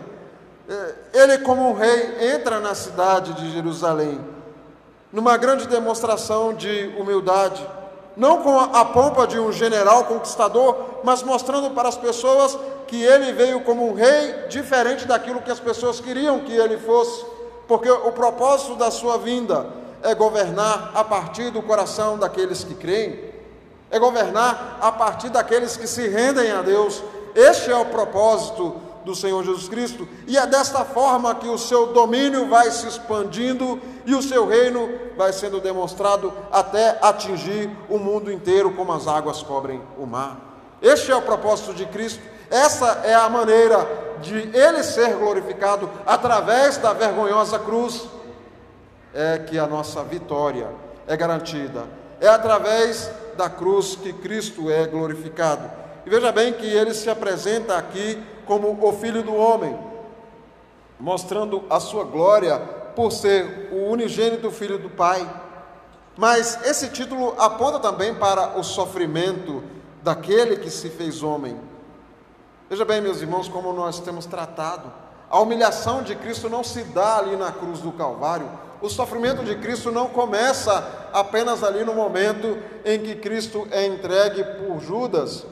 É, 0.70 0.96
ele, 1.14 1.38
como 1.40 1.70
um 1.70 1.74
rei, 1.74 2.34
entra 2.34 2.60
na 2.60 2.76
cidade 2.76 3.34
de 3.34 3.52
Jerusalém, 3.52 4.20
numa 5.12 5.38
grande 5.38 5.68
demonstração 5.68 6.54
de 6.54 6.94
humildade, 6.98 7.66
não 8.16 8.42
com 8.42 8.60
a 8.60 8.84
pompa 8.84 9.28
de 9.28 9.40
um 9.40 9.52
general 9.52 10.06
conquistador, 10.06 10.76
mas 11.04 11.22
mostrando 11.22 11.70
para 11.72 11.88
as 11.88 11.96
pessoas 11.96 12.58
que 12.88 13.02
ele 13.04 13.32
veio 13.32 13.62
como 13.62 13.88
um 13.88 13.94
rei 13.94 14.48
diferente 14.50 15.06
daquilo 15.06 15.42
que 15.42 15.52
as 15.52 15.60
pessoas 15.60 16.00
queriam 16.00 16.40
que 16.40 16.54
ele 16.54 16.78
fosse, 16.78 17.26
porque 17.68 17.90
o 17.90 18.12
propósito 18.12 18.76
da 18.76 18.90
sua 18.90 19.18
vinda 19.18 19.68
é 20.02 20.16
governar 20.16 20.92
a 20.94 21.04
partir 21.04 21.52
do 21.52 21.62
coração 21.62 22.18
daqueles 22.18 22.64
que 22.64 22.74
creem, 22.74 23.27
é 23.90 24.00
governar 24.00 24.78
a 24.82 24.92
partir 24.92 25.30
daqueles 25.30 25.78
que 25.78 25.88
se 25.88 26.08
rendem 26.08 26.52
a 26.52 26.62
Deus. 26.62 27.04
Este 27.36 27.72
é 27.72 27.76
o 27.76 27.86
propósito 27.86 28.76
do 29.06 29.16
Senhor 29.16 29.42
Jesus 29.44 29.70
Cristo, 29.70 30.06
e 30.28 30.38
é 30.38 30.46
desta 30.46 30.84
forma 30.84 31.34
que 31.36 31.48
o 31.48 31.58
seu 31.58 31.94
domínio 31.94 32.50
vai 32.50 32.70
se 32.72 32.88
expandindo 32.88 33.80
e 34.06 34.14
o 34.14 34.22
seu 34.22 34.46
reino 34.46 34.90
vai 35.16 35.32
sendo 35.32 35.62
demonstrado 35.62 36.34
até 36.52 36.98
atingir 37.02 37.70
o 37.88 37.98
mundo 37.98 38.30
inteiro, 38.30 38.74
como 38.74 38.92
as 38.92 39.08
águas 39.08 39.42
cobrem 39.42 39.82
o 39.98 40.06
mar. 40.06 40.38
Este 40.82 41.10
é 41.10 41.16
o 41.16 41.22
propósito 41.22 41.74
de 41.74 41.86
Cristo 41.86 42.22
essa 42.50 43.02
é 43.04 43.14
a 43.14 43.28
maneira 43.30 43.88
de 44.22 44.36
ele 44.58 44.82
ser 44.84 45.16
glorificado 45.16 45.90
através 46.06 46.78
da 46.78 46.94
vergonhosa 46.94 47.60
cruz. 47.60 48.08
É 49.14 49.40
que 49.40 49.58
a 49.58 49.68
nossa 49.68 50.04
vitória 50.04 50.70
é 51.08 51.18
garantida. 51.18 51.86
É 52.20 52.28
através 52.28 53.12
da 53.36 53.50
cruz 53.50 53.96
que 53.96 54.12
Cristo 54.12 54.70
é 54.72 54.86
glorificado. 54.86 55.70
E 56.06 56.10
veja 56.10 56.32
bem 56.32 56.54
que 56.54 56.66
ele 56.66 56.94
se 56.94 57.10
apresenta 57.10 57.78
aqui 57.78 58.22
como 58.46 58.78
o 58.82 58.94
Filho 58.94 59.22
do 59.22 59.36
Homem, 59.36 59.78
mostrando 61.00 61.64
a 61.70 61.80
sua 61.80 62.04
glória 62.04 62.58
por 62.96 63.12
ser 63.12 63.70
o 63.72 63.92
unigênito 63.92 64.50
Filho 64.50 64.80
do 64.80 64.90
Pai. 64.90 65.28
Mas 66.18 66.66
esse 66.66 66.90
título 66.90 67.36
aponta 67.38 67.80
também 67.80 68.16
para 68.16 68.58
o 68.58 68.64
sofrimento 68.64 69.64
daquele 70.02 70.58
que 70.58 70.70
se 70.70 70.90
fez 70.90 71.22
homem. 71.22 71.60
Veja 72.70 72.84
bem, 72.84 73.02
meus 73.02 73.22
irmãos, 73.22 73.48
como 73.48 73.72
nós 73.72 74.00
temos 74.00 74.26
tratado. 74.26 74.92
A 75.30 75.40
humilhação 75.40 76.04
de 76.04 76.16
Cristo 76.16 76.50
não 76.50 76.64
se 76.64 76.84
dá 76.84 77.18
ali 77.18 77.36
na 77.36 77.52
cruz 77.52 77.80
do 77.80 77.92
Calvário. 77.92 78.50
O 78.82 78.90
sofrimento 78.90 79.44
de 79.44 79.56
Cristo 79.56 79.92
não 79.92 80.08
começa 80.08 81.10
apenas 81.12 81.64
ali 81.64 81.84
no 81.84 81.94
momento 81.94 82.58
em 82.86 83.00
que 83.00 83.16
Cristo 83.16 83.68
é 83.72 83.86
entregue 83.86 84.44
por 84.44 84.80
Judas 84.80 85.46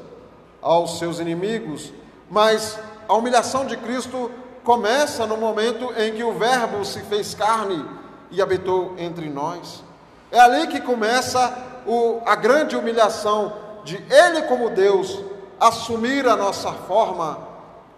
aos 0.61 0.97
seus 0.97 1.19
inimigos, 1.19 1.91
mas 2.29 2.79
a 3.07 3.13
humilhação 3.13 3.65
de 3.65 3.77
Cristo 3.77 4.31
começa 4.63 5.27
no 5.27 5.37
momento 5.37 5.93
em 5.97 6.13
que 6.13 6.23
o 6.23 6.33
Verbo 6.33 6.83
se 6.83 7.01
fez 7.01 7.35
carne 7.35 7.85
e 8.31 8.41
habitou 8.41 8.95
entre 8.97 9.29
nós. 9.29 9.83
É 10.31 10.39
ali 10.39 10.67
que 10.67 10.81
começa 10.81 11.55
o, 11.85 12.21
a 12.25 12.35
grande 12.35 12.75
humilhação 12.75 13.53
de 13.83 13.95
Ele 14.09 14.41
como 14.43 14.71
Deus 14.71 15.21
assumir 15.59 16.27
a 16.27 16.35
nossa 16.35 16.71
forma, 16.71 17.37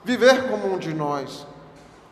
viver 0.03 0.50
como 0.50 0.74
um 0.74 0.77
de 0.77 0.93
nós. 0.93 1.47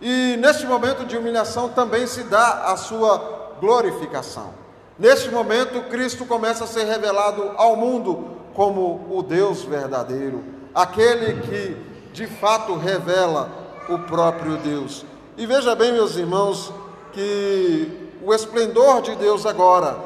E 0.02 0.38
neste 0.38 0.66
momento 0.66 1.06
de 1.06 1.18
humilhação 1.18 1.70
também 1.70 2.06
se 2.06 2.24
dá 2.24 2.72
a 2.72 2.78
sua 2.78 3.58
glorificação. 3.60 4.54
Neste 4.98 5.30
momento, 5.30 5.90
Cristo 5.90 6.25
começa 6.25 6.64
a 6.64 6.68
ser 6.68 6.86
revelado 6.86 7.52
ao 7.58 7.75
mundo 7.75 8.36
como 8.54 9.08
o 9.10 9.22
Deus 9.22 9.64
verdadeiro, 9.64 10.44
aquele 10.74 11.42
que 11.42 11.78
de 12.14 12.28
fato 12.28 12.75
revela 12.75 13.50
o 13.90 14.00
próprio 14.00 14.58
Deus. 14.58 15.06
E 15.38 15.46
veja 15.46 15.75
bem, 15.75 15.92
meus 15.92 16.16
irmãos, 16.16 16.72
que 17.12 18.12
o 18.24 18.34
esplendor 18.34 19.02
de 19.02 19.16
Deus 19.16 19.46
agora 19.46 19.98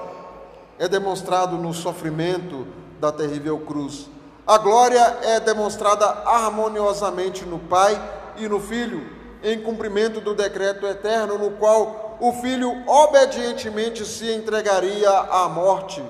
é 0.79 0.88
demonstrado 0.88 1.55
no 1.55 1.74
sofrimento 1.74 2.65
da 3.00 3.12
terrível 3.12 3.60
cruz. 3.60 4.10
A 4.46 4.58
glória 4.58 5.17
é 5.22 5.39
demonstrada 5.39 6.05
harmoniosamente 6.25 7.46
no 7.46 7.60
Pai 7.60 8.01
e 8.38 8.48
no 8.48 8.60
Filho, 8.60 9.18
em 9.43 9.62
cumprimento 9.62 10.19
do 10.19 10.36
decreto 10.36 10.86
eterno, 10.86 11.38
no 11.38 11.51
qual 11.51 12.17
o 12.19 12.34
Filho 12.34 12.84
obedientemente 12.88 14.05
se 14.05 14.31
entregaria 14.31 15.10
à 15.10 15.48
morte. 15.48 16.03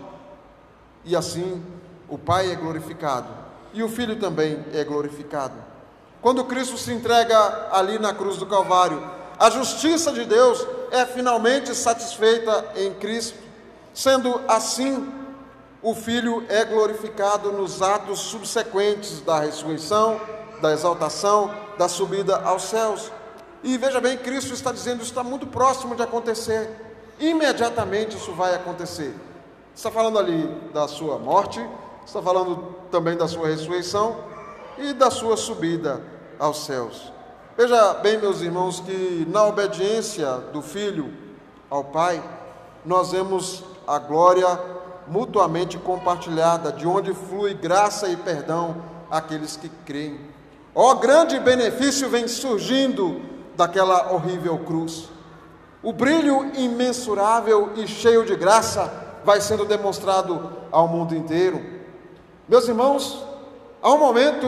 E 1.05 1.15
assim 1.15 1.63
o 2.07 2.17
Pai 2.17 2.51
é 2.51 2.55
glorificado 2.55 3.27
e 3.73 3.83
o 3.83 3.89
Filho 3.89 4.15
também 4.15 4.65
é 4.73 4.83
glorificado. 4.83 5.55
Quando 6.21 6.43
Cristo 6.45 6.77
se 6.77 6.91
entrega 6.91 7.69
ali 7.71 7.97
na 7.99 8.13
cruz 8.13 8.37
do 8.37 8.45
Calvário, 8.45 9.01
a 9.37 9.49
justiça 9.49 10.11
de 10.11 10.25
Deus 10.25 10.65
é 10.91 11.05
finalmente 11.05 11.73
satisfeita 11.73 12.73
em 12.75 12.93
Cristo. 12.95 13.37
Sendo 13.93 14.41
assim, 14.47 15.11
o 15.81 15.95
Filho 15.95 16.43
é 16.49 16.65
glorificado 16.65 17.51
nos 17.51 17.81
atos 17.81 18.19
subsequentes 18.19 19.21
da 19.21 19.39
ressurreição, 19.39 20.19
da 20.61 20.73
exaltação, 20.73 21.53
da 21.77 21.87
subida 21.87 22.41
aos 22.41 22.63
céus. 22.63 23.11
E 23.63 23.77
veja 23.77 23.99
bem, 23.99 24.17
Cristo 24.17 24.53
está 24.53 24.71
dizendo, 24.71 25.01
isso 25.01 25.11
está 25.11 25.23
muito 25.23 25.45
próximo 25.47 25.95
de 25.95 26.01
acontecer. 26.01 26.69
Imediatamente 27.19 28.15
isso 28.15 28.31
vai 28.33 28.55
acontecer. 28.55 29.13
Está 29.75 29.91
falando 29.91 30.17
ali 30.17 30.47
da 30.73 30.87
sua 30.87 31.17
morte, 31.17 31.65
está 32.05 32.21
falando 32.21 32.75
também 32.89 33.17
da 33.17 33.27
sua 33.27 33.47
ressurreição 33.47 34.17
e 34.77 34.93
da 34.93 35.11
sua 35.11 35.35
subida 35.35 36.01
aos 36.39 36.65
céus. 36.65 37.11
Veja 37.57 37.93
bem, 37.95 38.17
meus 38.17 38.41
irmãos, 38.41 38.79
que 38.79 39.27
na 39.29 39.43
obediência 39.43 40.37
do 40.53 40.61
Filho, 40.61 41.13
ao 41.69 41.83
Pai, 41.83 42.23
nós 42.85 43.11
vemos 43.11 43.63
a 43.85 43.99
glória 43.99 44.47
mutuamente 45.07 45.77
compartilhada, 45.77 46.71
de 46.71 46.87
onde 46.87 47.13
flui 47.13 47.53
graça 47.53 48.07
e 48.07 48.15
perdão 48.15 48.77
àqueles 49.11 49.57
que 49.57 49.67
creem. 49.85 50.19
Ó 50.73 50.95
grande 50.95 51.39
benefício 51.39 52.09
vem 52.09 52.27
surgindo 52.27 53.21
daquela 53.59 54.13
horrível 54.13 54.57
cruz. 54.59 55.09
O 55.83 55.91
brilho 55.91 56.49
imensurável 56.55 57.73
e 57.75 57.85
cheio 57.85 58.25
de 58.25 58.33
graça 58.33 58.89
vai 59.25 59.41
sendo 59.41 59.65
demonstrado 59.65 60.49
ao 60.71 60.87
mundo 60.87 61.13
inteiro. 61.13 61.61
Meus 62.47 62.69
irmãos, 62.69 63.21
há 63.81 63.91
um 63.91 63.97
momento 63.97 64.47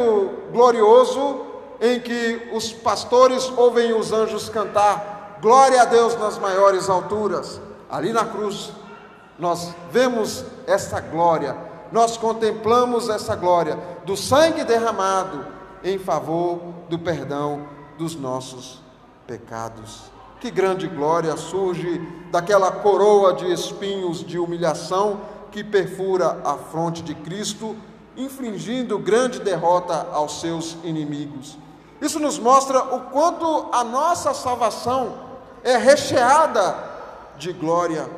glorioso 0.54 1.42
em 1.82 2.00
que 2.00 2.50
os 2.54 2.72
pastores 2.72 3.52
ouvem 3.58 3.92
os 3.92 4.14
anjos 4.14 4.48
cantar 4.48 5.40
glória 5.42 5.82
a 5.82 5.86
Deus 5.86 6.18
nas 6.18 6.38
maiores 6.38 6.90
alturas. 6.90 7.60
Ali 7.90 8.14
na 8.14 8.24
cruz, 8.24 8.72
nós 9.38 9.76
vemos 9.92 10.46
essa 10.66 11.02
glória, 11.02 11.58
nós 11.92 12.16
contemplamos 12.16 13.10
essa 13.10 13.36
glória 13.36 13.78
do 14.06 14.16
sangue 14.16 14.64
derramado 14.64 15.46
em 15.84 16.00
favor 16.00 16.62
do 16.88 16.98
perdão 16.98 17.68
dos 17.98 18.16
nossos 18.16 18.82
pecados. 19.32 20.12
Que 20.42 20.52
grande 20.52 20.88
glória 20.88 21.38
surge 21.38 22.02
daquela 22.32 22.70
coroa 22.70 23.34
de 23.34 23.50
espinhos 23.50 24.26
de 24.26 24.38
humilhação 24.38 25.22
que 25.52 25.64
perfura 25.64 26.42
a 26.44 26.56
fronte 26.58 27.02
de 27.02 27.16
Cristo, 27.16 27.78
infligindo 28.18 29.00
grande 29.00 29.40
derrota 29.40 30.08
aos 30.12 30.42
seus 30.42 30.76
inimigos. 30.84 31.58
Isso 32.02 32.20
nos 32.20 32.38
mostra 32.38 32.80
o 32.94 33.02
quanto 33.12 33.70
a 33.72 33.86
nossa 33.86 34.34
salvação 34.34 35.14
é 35.64 35.78
recheada 35.78 36.76
de 37.38 37.54
glória. 37.54 38.10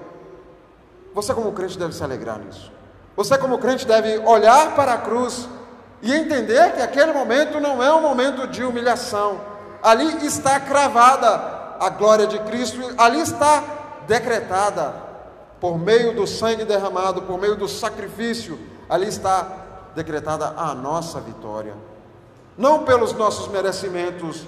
Você, 1.13 1.32
como 1.34 1.51
crente, 1.51 1.77
deve 1.77 1.93
se 1.93 2.03
alegrar 2.03 2.39
nisso. 2.39 2.72
Você, 3.15 3.38
como 3.38 3.60
crente, 3.60 3.86
deve 3.86 4.17
olhar 4.20 4.75
para 4.75 4.93
a 4.93 4.98
cruz 4.98 5.48
e 6.01 6.12
entender 6.12 6.74
que 6.74 6.82
aquele 6.82 7.13
momento 7.13 7.60
não 7.60 7.84
é 7.84 7.93
um 7.93 8.01
momento 8.01 8.48
de 8.48 8.63
humilhação. 8.63 9.52
Ali 9.83 10.25
está 10.25 10.61
cravada 10.61 11.75
a 11.77 11.89
glória 11.89 12.25
de 12.25 12.39
Cristo, 12.39 12.79
ali 12.97 13.19
está 13.19 13.61
decretada. 14.07 15.11
Por 15.59 15.77
meio 15.77 16.15
do 16.15 16.25
sangue 16.25 16.63
derramado, 16.63 17.23
por 17.23 17.37
meio 17.39 17.57
do 17.57 17.67
sacrifício, 17.67 18.57
ali 18.89 19.07
está 19.07 19.45
decretada 19.93 20.53
a 20.57 20.73
nossa 20.73 21.19
vitória. 21.19 21.73
Não 22.57 22.83
pelos 22.83 23.13
nossos 23.13 23.47
merecimentos, 23.49 24.45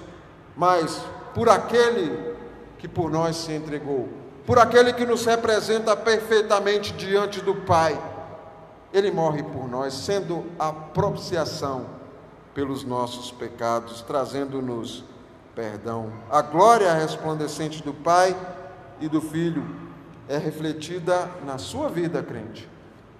mas 0.55 1.01
por 1.33 1.49
aquele 1.49 2.35
que 2.77 2.87
por 2.87 3.11
nós 3.11 3.35
se 3.35 3.51
entregou, 3.51 4.07
por 4.45 4.59
aquele 4.59 4.93
que 4.93 5.05
nos 5.05 5.25
representa 5.25 5.95
perfeitamente 5.95 6.93
diante 6.93 7.41
do 7.41 7.55
Pai. 7.55 7.99
Ele 8.93 9.11
morre 9.11 9.43
por 9.43 9.67
nós, 9.67 9.93
sendo 9.93 10.45
a 10.57 10.71
propiciação 10.71 11.87
pelos 12.53 12.85
nossos 12.85 13.31
pecados, 13.31 14.01
trazendo-nos 14.01 15.03
perdão. 15.55 16.11
A 16.29 16.41
glória 16.41 16.93
resplandecente 16.93 17.81
do 17.81 17.93
Pai 17.93 18.35
e 18.99 19.07
do 19.07 19.21
Filho 19.21 19.65
é 20.27 20.37
refletida 20.37 21.29
na 21.45 21.57
sua 21.57 21.87
vida, 21.87 22.21
crente, 22.21 22.69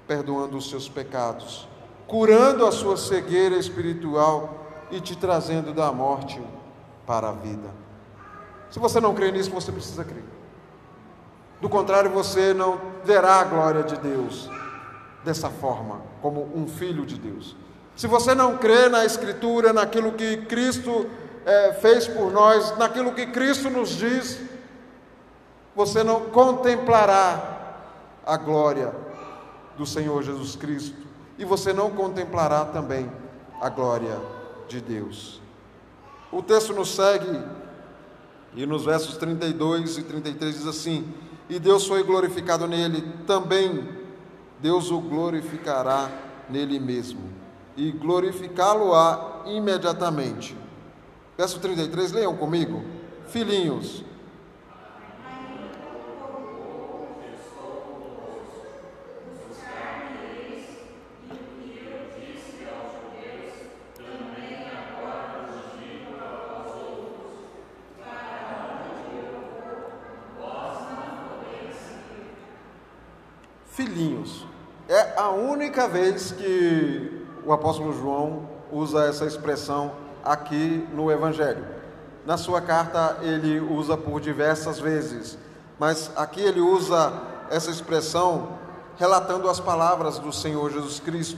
perdoando 0.06 0.58
os 0.58 0.70
seus 0.70 0.89
pecados, 0.89 1.68
curando 2.06 2.65
a 2.65 2.72
sua 2.72 2.98
cegueira 2.98 3.56
espiritual 3.56 4.68
e 4.92 5.00
te 5.00 5.15
trazendo 5.15 5.74
da 5.74 5.92
morte 5.92 6.42
para 7.08 7.30
a 7.30 7.32
vida. 7.32 7.70
Se 8.70 8.80
você 8.80 9.00
não 9.00 9.15
crê 9.15 9.32
nisso, 9.32 9.50
você 9.51 9.72
precisa 9.72 10.04
crer. 10.04 10.24
Do 11.62 11.70
contrário, 11.70 12.12
você 12.12 12.54
não 12.54 12.80
verá 13.04 13.39
a 13.39 13.44
glória 13.46 13.84
de 13.84 13.96
Deus 13.98 14.50
dessa 15.24 15.50
forma, 15.50 16.01
como 16.22 16.51
um 16.56 16.68
filho 16.68 17.06
de 17.06 17.18
Deus. 17.18 17.56
Se 17.96 18.08
você 18.08 18.36
não 18.36 18.58
crê 18.58 18.89
na 18.89 19.06
Escritura, 19.06 19.72
naquilo 19.72 20.12
que 20.12 20.38
Cristo 20.38 21.09
é, 21.46 21.74
fez 21.74 22.08
por 22.08 22.31
nós, 22.31 22.75
naquilo 22.77 23.14
que 23.14 23.27
Cristo 23.27 23.70
nos 23.70 23.90
diz, 23.90 24.40
você 25.75 26.03
não 26.03 26.22
contemplará 26.22 27.77
a 28.25 28.36
glória 28.36 28.92
do 29.77 29.86
Senhor 29.86 30.24
Jesus 30.24 30.55
Cristo 30.55 31.05
e 31.38 31.46
você 31.46 31.72
não 31.72 31.92
contemplará 31.92 32.66
também 32.66 33.12
a 33.62 33.70
glória 33.70 34.20
de 34.68 34.81
Deus. 34.81 35.42
O 36.31 36.42
texto 36.42 36.74
nos 36.74 36.96
segue 36.96 37.44
e 38.55 38.66
nos 38.66 38.86
versos 38.86 39.18
32 39.18 39.98
e 39.98 40.03
33 40.03 40.55
diz 40.55 40.68
assim: 40.68 41.14
E 41.50 41.60
Deus 41.60 41.86
foi 41.86 42.03
glorificado 42.03 42.68
nele, 42.68 43.03
também 43.27 43.88
Deus 44.60 44.90
o 44.90 45.00
glorificará 45.00 46.10
nele 46.50 46.79
mesmo, 46.79 47.22
e 47.75 47.92
glorificá-lo-á 47.92 49.44
imediatamente. 49.46 50.65
Verso 51.37 51.59
33, 51.59 52.13
leiam 52.13 52.35
comigo. 52.37 52.81
Filhinhos, 53.27 54.05
filhinhos. 73.75 74.45
É 74.87 75.19
a 75.19 75.29
única 75.29 75.87
vez 75.87 76.31
que 76.31 77.25
o 77.45 77.51
apóstolo 77.51 77.91
João 77.91 78.48
usa 78.71 79.05
essa 79.05 79.25
expressão 79.25 80.04
aqui 80.25 80.88
no 80.92 81.11
Evangelho. 81.11 81.64
Na 82.25 82.38
sua 82.38 82.59
carta 82.59 83.20
ele 83.22 83.59
usa 83.59 83.96
por 83.96 84.20
diversas 84.20 84.79
vezes, 84.79 85.38
mas 85.79 86.11
aqui 86.16 86.42
ele 86.42 86.59
usa 86.59 87.14
essa 87.51 87.70
expressão 87.70 88.57
relatando 88.98 89.48
as 89.48 89.59
palavras 89.59 90.18
do 90.18 90.33
Senhor 90.33 90.72
Jesus 90.72 91.00
Cristo. 91.00 91.38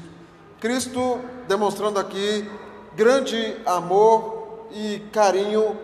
Cristo 0.59 1.19
demonstrando 1.47 1.99
aqui 1.99 2.49
grande 2.95 3.57
amor 3.65 4.67
e 4.71 4.99
carinho 5.11 5.77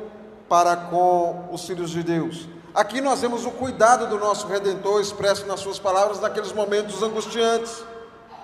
para 0.48 0.76
com 0.76 1.50
os 1.52 1.66
filhos 1.66 1.89
de 1.89 2.02
Deus. 2.02 2.48
Aqui 2.74 3.02
nós 3.02 3.22
vemos 3.22 3.46
o 3.46 3.52
cuidado 3.52 4.08
do 4.08 4.18
nosso 4.18 4.48
Redentor 4.48 5.02
expresso 5.02 5.46
nas 5.46 5.60
suas 5.60 5.78
palavras 5.78 6.20
naqueles 6.20 6.52
momentos 6.52 7.04
angustiantes. 7.04 7.84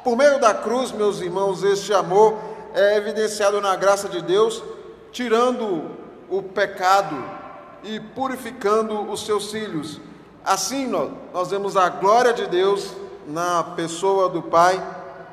Por 0.04 0.16
meio 0.16 0.40
da 0.40 0.54
cruz, 0.54 0.92
meus 0.92 1.20
irmãos, 1.20 1.64
este 1.64 1.94
amor 1.94 2.38
é 2.74 2.98
evidenciado 2.98 3.60
na 3.62 3.76
graça 3.76 4.08
de 4.08 4.22
Deus, 4.22 4.64
tirando 5.12 5.92
o 6.30 6.42
pecado 6.44 7.24
e 7.84 8.00
purificando 8.00 9.10
os 9.12 9.26
seus 9.26 9.52
filhos. 9.52 10.00
Assim, 10.44 10.88
nós, 10.88 11.12
nós 11.34 11.50
vemos 11.50 11.76
a 11.76 11.90
glória 11.90 12.34
de 12.34 12.48
Deus 12.48 12.94
na 13.28 13.64
pessoa 13.64 14.30
do 14.30 14.42
Pai 14.42 14.82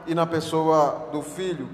e 0.07 0.15
na 0.15 0.27
pessoa 0.27 1.09
do 1.13 1.23
Filho. 1.23 1.69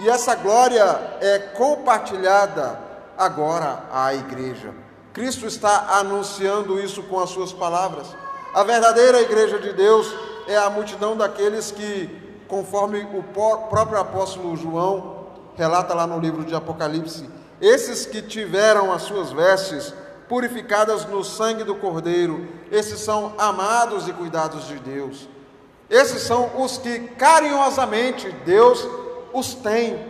E 0.00 0.08
essa 0.08 0.34
glória 0.34 1.18
é 1.20 1.38
compartilhada 1.38 2.78
agora 3.16 3.84
à 3.92 4.14
igreja. 4.14 4.72
Cristo 5.12 5.46
está 5.46 5.98
anunciando 5.98 6.80
isso 6.80 7.02
com 7.02 7.18
as 7.18 7.30
suas 7.30 7.52
palavras. 7.52 8.06
A 8.54 8.62
verdadeira 8.62 9.20
igreja 9.20 9.58
de 9.58 9.72
Deus 9.72 10.14
é 10.46 10.56
a 10.56 10.70
multidão 10.70 11.16
daqueles 11.16 11.70
que, 11.70 12.08
conforme 12.48 13.06
o 13.12 13.22
próprio 13.68 14.00
apóstolo 14.00 14.56
João 14.56 15.26
relata 15.56 15.94
lá 15.94 16.06
no 16.06 16.18
livro 16.18 16.44
de 16.44 16.54
Apocalipse, 16.54 17.28
esses 17.60 18.06
que 18.06 18.22
tiveram 18.22 18.92
as 18.92 19.02
suas 19.02 19.30
vestes 19.30 19.92
purificadas 20.28 21.04
no 21.06 21.24
sangue 21.24 21.64
do 21.64 21.74
Cordeiro, 21.74 22.46
esses 22.70 23.00
são 23.00 23.34
amados 23.38 24.06
e 24.06 24.12
cuidados 24.12 24.66
de 24.66 24.78
Deus. 24.78 25.28
Esses 25.90 26.22
são 26.22 26.62
os 26.62 26.78
que 26.78 27.00
carinhosamente 27.00 28.30
Deus 28.44 28.86
os 29.32 29.54
tem. 29.54 30.06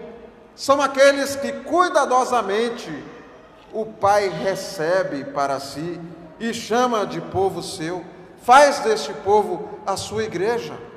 São 0.55 0.83
aqueles 0.83 1.37
que 1.37 1.53
cuidadosamente 1.53 2.91
o 3.73 3.87
Pai 3.87 4.29
recebe 4.29 5.25
para 5.25 5.61
si 5.61 6.01
e 6.41 6.53
chama 6.53 7.07
de 7.07 7.21
povo 7.21 7.63
seu, 7.63 8.05
faz 8.43 8.81
deste 8.81 9.13
povo 9.13 9.69
a 9.87 9.97
sua 9.97 10.25
igreja. 10.25 10.88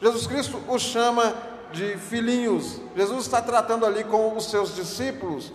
Jesus 0.00 0.26
Cristo 0.26 0.60
os 0.68 0.82
chama 0.82 1.34
de 1.72 1.96
filhinhos. 1.96 2.80
Jesus 2.96 3.26
está 3.26 3.40
tratando 3.40 3.84
ali 3.86 4.04
com 4.04 4.36
os 4.36 4.50
seus 4.50 4.74
discípulos, 4.74 5.52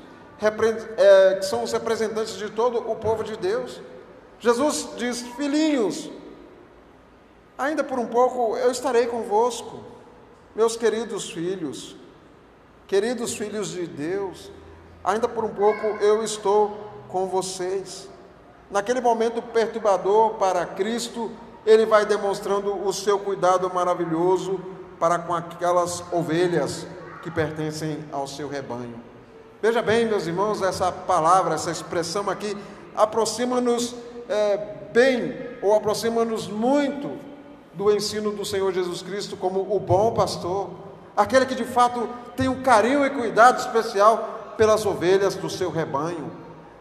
é, 0.98 1.36
que 1.36 1.46
são 1.46 1.64
os 1.64 1.72
representantes 1.72 2.36
de 2.36 2.50
todo 2.50 2.90
o 2.90 2.96
povo 2.96 3.24
de 3.24 3.36
Deus. 3.36 3.82
Jesus 4.40 4.90
diz: 4.98 5.22
Filhinhos, 5.36 6.10
ainda 7.58 7.84
por 7.84 8.00
um 8.00 8.08
pouco 8.08 8.56
eu 8.58 8.72
estarei 8.72 9.08
convosco, 9.08 9.80
meus 10.56 10.76
queridos 10.76 11.30
filhos, 11.32 11.96
queridos 12.88 13.36
filhos 13.36 13.70
de 13.70 13.88
Deus 13.88 14.52
ainda 15.06 15.30
por 15.30 15.46
um 15.46 15.54
pouco 15.54 15.86
eu 16.02 16.24
estou 16.24 16.90
com 17.08 17.28
vocês. 17.28 18.10
naquele 18.72 19.00
momento 19.00 19.42
perturbador 19.44 20.34
para 20.34 20.66
Cristo, 20.66 21.32
ele 21.66 21.86
vai 21.86 22.06
demonstrando 22.06 22.86
o 22.86 22.94
seu 22.94 23.18
cuidado 23.18 23.72
maravilhoso 23.74 24.60
para 25.00 25.18
com 25.20 25.34
aquelas 25.34 26.04
ovelhas 26.12 26.86
que 27.24 27.32
pertencem 27.32 28.06
ao 28.12 28.28
seu 28.28 28.48
rebanho. 28.48 28.96
Veja 29.62 29.82
bem, 29.82 30.06
meus 30.06 30.28
irmãos, 30.28 30.62
essa 30.62 30.92
palavra, 30.92 31.56
essa 31.56 31.72
expressão 31.72 32.30
aqui, 32.30 32.56
aproxima-nos 32.96 33.96
é, 34.30 34.58
bem, 34.94 35.36
ou 35.62 35.74
aproxima-nos 35.74 36.48
muito 36.48 37.18
do 37.74 37.92
ensino 37.92 38.32
do 38.32 38.46
Senhor 38.46 38.72
Jesus 38.72 39.02
Cristo 39.02 39.36
como 39.36 39.76
o 39.76 39.80
bom 39.80 40.14
pastor, 40.14 40.70
aquele 41.18 41.46
que 41.46 41.56
de 41.56 41.66
fato 41.66 42.08
tem 42.36 42.48
um 42.48 42.62
carinho 42.62 43.06
e 43.06 43.10
cuidado 43.10 43.60
especial 43.60 44.54
pelas 44.56 44.86
ovelhas 44.86 45.36
do 45.36 45.50
seu 45.50 45.70
rebanho, 45.70 46.32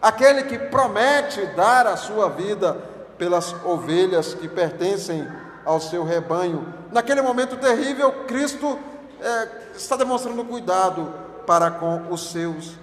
aquele 0.01 0.45
que 0.45 0.59
promete 0.59 1.45
dar 1.47 1.87
a 1.87 1.97
sua 1.97 2.29
vida 2.29 2.94
pelas 3.25 3.57
ovelhas 3.65 4.35
que 4.35 4.47
pertencem 4.47 5.27
ao 5.65 5.81
seu 5.81 6.05
rebanho. 6.05 6.75
Naquele 6.93 7.23
momento 7.23 7.57
terrível, 7.57 8.13
Cristo 8.27 8.79
é, 9.19 9.49
está 9.75 9.97
demonstrando 9.97 10.45
cuidado 10.45 11.11
para 11.47 11.71
com 11.71 12.13
os 12.13 12.31
seus. 12.31 12.75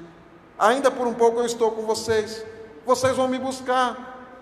Ainda 0.57 0.89
por 0.89 1.05
um 1.05 1.13
pouco 1.13 1.37
eu 1.39 1.45
estou 1.45 1.69
com 1.69 1.83
vocês, 1.83 2.43
vocês 2.87 3.15
vão 3.15 3.27
me 3.27 3.37
buscar, 3.37 4.39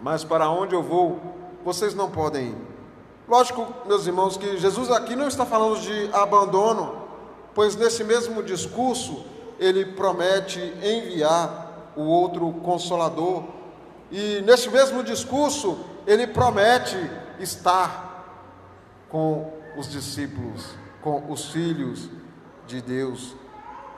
mas 0.00 0.22
para 0.22 0.48
onde 0.48 0.72
eu 0.72 0.84
vou, 0.84 1.18
vocês 1.64 1.94
não 1.94 2.08
podem 2.08 2.50
ir. 2.50 2.56
Lógico, 3.28 3.66
meus 3.86 4.06
irmãos, 4.06 4.36
que 4.36 4.56
Jesus 4.56 4.88
aqui 4.88 5.16
não 5.16 5.26
está 5.26 5.44
falando 5.44 5.80
de 5.80 6.10
abandono, 6.12 6.94
pois 7.56 7.74
nesse 7.74 8.04
mesmo 8.04 8.40
discurso 8.40 9.24
ele 9.58 9.84
promete 9.84 10.60
enviar 10.80 11.92
o 11.96 12.02
outro 12.02 12.52
consolador, 12.62 13.42
e 14.10 14.42
nesse 14.42 14.68
mesmo 14.68 15.02
discurso 15.02 15.78
ele 16.06 16.26
promete 16.26 16.96
estar 17.38 18.10
com 19.08 19.52
os 19.76 19.88
discípulos, 19.88 20.74
com 21.00 21.30
os 21.30 21.46
filhos 21.46 22.08
de 22.66 22.80
Deus. 22.80 23.34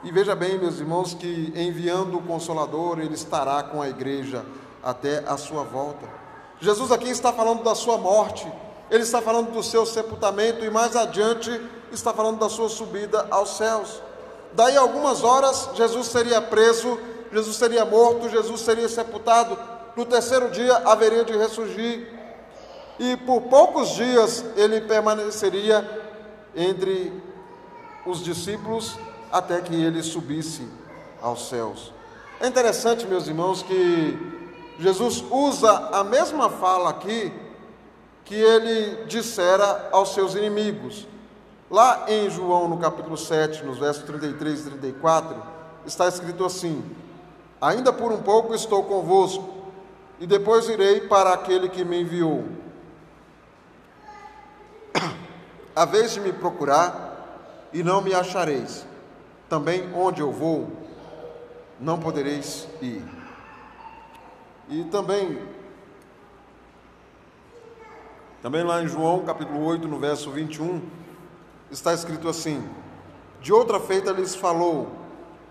E 0.04 0.10
veja 0.10 0.34
bem, 0.34 0.58
meus 0.58 0.80
irmãos, 0.80 1.14
que 1.14 1.52
enviando 1.54 2.18
o 2.18 2.22
Consolador, 2.22 2.98
ele 2.98 3.14
estará 3.14 3.62
com 3.62 3.80
a 3.80 3.88
igreja 3.88 4.44
até 4.82 5.22
a 5.26 5.36
sua 5.36 5.62
volta. 5.62 6.06
Jesus 6.60 6.90
aqui 6.90 7.08
está 7.08 7.32
falando 7.32 7.62
da 7.62 7.74
sua 7.74 7.96
morte, 7.96 8.50
ele 8.90 9.02
está 9.02 9.22
falando 9.22 9.52
do 9.52 9.62
seu 9.62 9.86
sepultamento 9.86 10.64
e 10.64 10.70
mais 10.70 10.96
adiante 10.96 11.50
está 11.92 12.12
falando 12.12 12.38
da 12.38 12.48
sua 12.48 12.68
subida 12.68 13.26
aos 13.30 13.56
céus. 13.56 14.02
Daí 14.54 14.76
algumas 14.76 15.22
horas 15.22 15.70
Jesus 15.74 16.08
seria 16.08 16.40
preso, 16.40 16.98
Jesus 17.32 17.56
seria 17.56 17.84
morto, 17.84 18.28
Jesus 18.28 18.60
seria 18.60 18.88
sepultado. 18.88 19.56
No 19.96 20.06
terceiro 20.06 20.50
dia 20.50 20.76
haveria 20.84 21.24
de 21.24 21.36
ressurgir. 21.36 22.08
E 22.98 23.16
por 23.18 23.42
poucos 23.42 23.90
dias 23.90 24.44
ele 24.56 24.80
permaneceria 24.80 25.86
entre 26.54 27.12
os 28.06 28.22
discípulos 28.22 28.96
até 29.30 29.60
que 29.60 29.74
ele 29.74 30.02
subisse 30.02 30.68
aos 31.20 31.48
céus. 31.48 31.92
É 32.40 32.46
interessante, 32.46 33.06
meus 33.06 33.26
irmãos, 33.26 33.62
que 33.62 34.18
Jesus 34.78 35.24
usa 35.30 35.70
a 35.92 36.02
mesma 36.04 36.50
fala 36.50 36.90
aqui 36.90 37.32
que 38.24 38.34
ele 38.34 39.04
dissera 39.04 39.88
aos 39.92 40.14
seus 40.14 40.34
inimigos. 40.34 41.06
Lá 41.70 42.04
em 42.08 42.28
João, 42.28 42.68
no 42.68 42.78
capítulo 42.78 43.16
7, 43.16 43.64
nos 43.64 43.78
versos 43.78 44.02
33 44.04 44.60
e 44.60 44.70
34, 44.70 45.42
está 45.86 46.06
escrito 46.08 46.44
assim: 46.44 46.84
Ainda 47.60 47.92
por 47.92 48.12
um 48.12 48.22
pouco 48.22 48.54
estou 48.54 48.82
convosco, 48.84 49.51
e 50.22 50.26
depois 50.26 50.68
irei 50.68 51.00
para 51.00 51.32
aquele 51.32 51.68
que 51.68 51.84
me 51.84 52.00
enviou. 52.00 52.44
A 55.74 55.84
vez 55.84 56.12
de 56.12 56.20
me 56.20 56.32
procurar, 56.32 57.68
e 57.72 57.82
não 57.82 58.00
me 58.00 58.14
achareis. 58.14 58.86
Também 59.48 59.92
onde 59.92 60.20
eu 60.20 60.30
vou, 60.30 60.70
não 61.80 61.98
podereis 61.98 62.68
ir. 62.80 63.02
E 64.68 64.84
também 64.84 65.42
também 68.40 68.62
lá 68.62 68.80
em 68.80 68.86
João, 68.86 69.24
capítulo 69.24 69.64
8, 69.64 69.88
no 69.88 69.98
verso 69.98 70.30
21, 70.30 70.82
está 71.68 71.92
escrito 71.92 72.28
assim: 72.28 72.62
De 73.40 73.52
outra 73.52 73.80
feita 73.80 74.12
lhes 74.12 74.36
falou: 74.36 74.88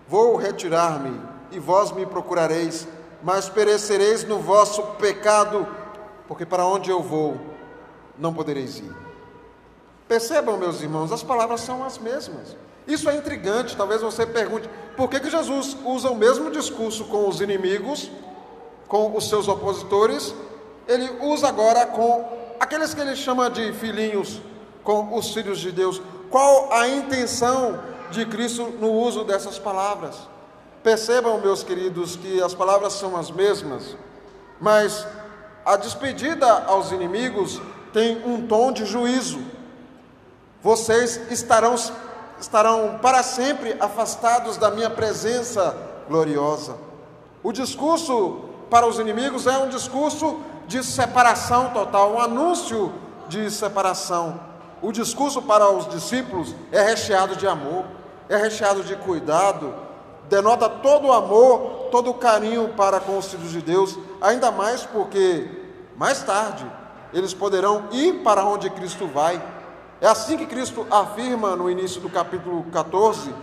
Vou 0.08 0.34
retirar-me, 0.36 1.20
e 1.50 1.58
vós 1.58 1.92
me 1.92 2.06
procurareis, 2.06 2.88
mas 3.22 3.48
perecereis 3.48 4.24
no 4.24 4.38
vosso 4.38 4.82
pecado, 4.98 5.66
porque 6.26 6.44
para 6.44 6.66
onde 6.66 6.90
eu 6.90 7.00
vou, 7.00 7.40
não 8.18 8.34
podereis 8.34 8.78
ir. 8.78 8.92
Percebam, 10.08 10.56
meus 10.56 10.82
irmãos, 10.82 11.12
as 11.12 11.22
palavras 11.22 11.60
são 11.60 11.84
as 11.84 11.98
mesmas. 11.98 12.56
Isso 12.86 13.08
é 13.08 13.16
intrigante, 13.16 13.76
talvez 13.76 14.02
você 14.02 14.26
pergunte, 14.26 14.68
por 14.96 15.08
que, 15.08 15.20
que 15.20 15.30
Jesus 15.30 15.76
usa 15.84 16.10
o 16.10 16.16
mesmo 16.16 16.50
discurso 16.50 17.04
com 17.04 17.28
os 17.28 17.40
inimigos, 17.40 18.10
com 18.88 19.16
os 19.16 19.28
seus 19.28 19.48
opositores, 19.48 20.34
ele 20.86 21.08
usa 21.20 21.48
agora 21.48 21.86
com 21.86 22.28
aqueles 22.58 22.92
que 22.92 23.00
ele 23.00 23.16
chama 23.16 23.48
de 23.48 23.72
filhinhos 23.72 24.40
com 24.82 25.16
os 25.16 25.32
filhos 25.32 25.60
de 25.60 25.70
Deus, 25.70 26.02
qual 26.28 26.72
a 26.72 26.88
intenção 26.88 27.80
de 28.10 28.26
Cristo 28.26 28.66
no 28.80 28.90
uso 28.90 29.24
dessas 29.24 29.58
palavras? 29.58 30.16
Percebam, 30.82 31.38
meus 31.38 31.62
queridos, 31.62 32.16
que 32.16 32.42
as 32.42 32.54
palavras 32.54 32.94
são 32.94 33.16
as 33.16 33.30
mesmas, 33.30 33.96
mas 34.60 35.06
a 35.64 35.76
despedida 35.76 36.64
aos 36.64 36.90
inimigos 36.90 37.62
tem 37.92 38.20
um 38.26 38.48
tom 38.48 38.72
de 38.72 38.84
juízo. 38.84 39.40
Vocês 40.60 41.20
estarão, 41.30 41.76
estarão 42.40 42.98
para 43.00 43.22
sempre 43.22 43.76
afastados 43.78 44.56
da 44.56 44.72
minha 44.72 44.90
presença 44.90 45.76
gloriosa. 46.08 46.76
O 47.44 47.52
discurso 47.52 48.40
para 48.68 48.84
os 48.86 48.98
inimigos 48.98 49.46
é 49.46 49.56
um 49.58 49.68
discurso 49.68 50.40
de 50.66 50.82
separação 50.82 51.70
total, 51.70 52.14
um 52.14 52.20
anúncio 52.20 52.92
de 53.28 53.48
separação. 53.52 54.40
O 54.80 54.90
discurso 54.90 55.42
para 55.42 55.70
os 55.70 55.88
discípulos 55.88 56.56
é 56.72 56.82
recheado 56.82 57.36
de 57.36 57.46
amor, 57.46 57.84
é 58.28 58.36
recheado 58.36 58.82
de 58.82 58.96
cuidado, 58.96 59.72
denota 60.32 60.66
todo 60.66 61.08
o 61.08 61.12
amor, 61.12 61.88
todo 61.90 62.10
o 62.10 62.14
carinho 62.14 62.70
para 62.70 62.98
com 62.98 63.18
os 63.18 63.26
filhos 63.26 63.50
de 63.50 63.60
Deus, 63.60 63.98
ainda 64.18 64.50
mais 64.50 64.82
porque 64.82 65.46
mais 65.94 66.22
tarde 66.22 66.64
eles 67.12 67.34
poderão 67.34 67.88
ir 67.92 68.22
para 68.22 68.42
onde 68.42 68.70
Cristo 68.70 69.06
vai. 69.06 69.40
É 70.00 70.08
assim 70.08 70.38
que 70.38 70.46
Cristo 70.46 70.86
afirma 70.90 71.54
no 71.54 71.70
início 71.70 72.00
do 72.00 72.08
capítulo 72.08 72.64
14: 72.72 73.34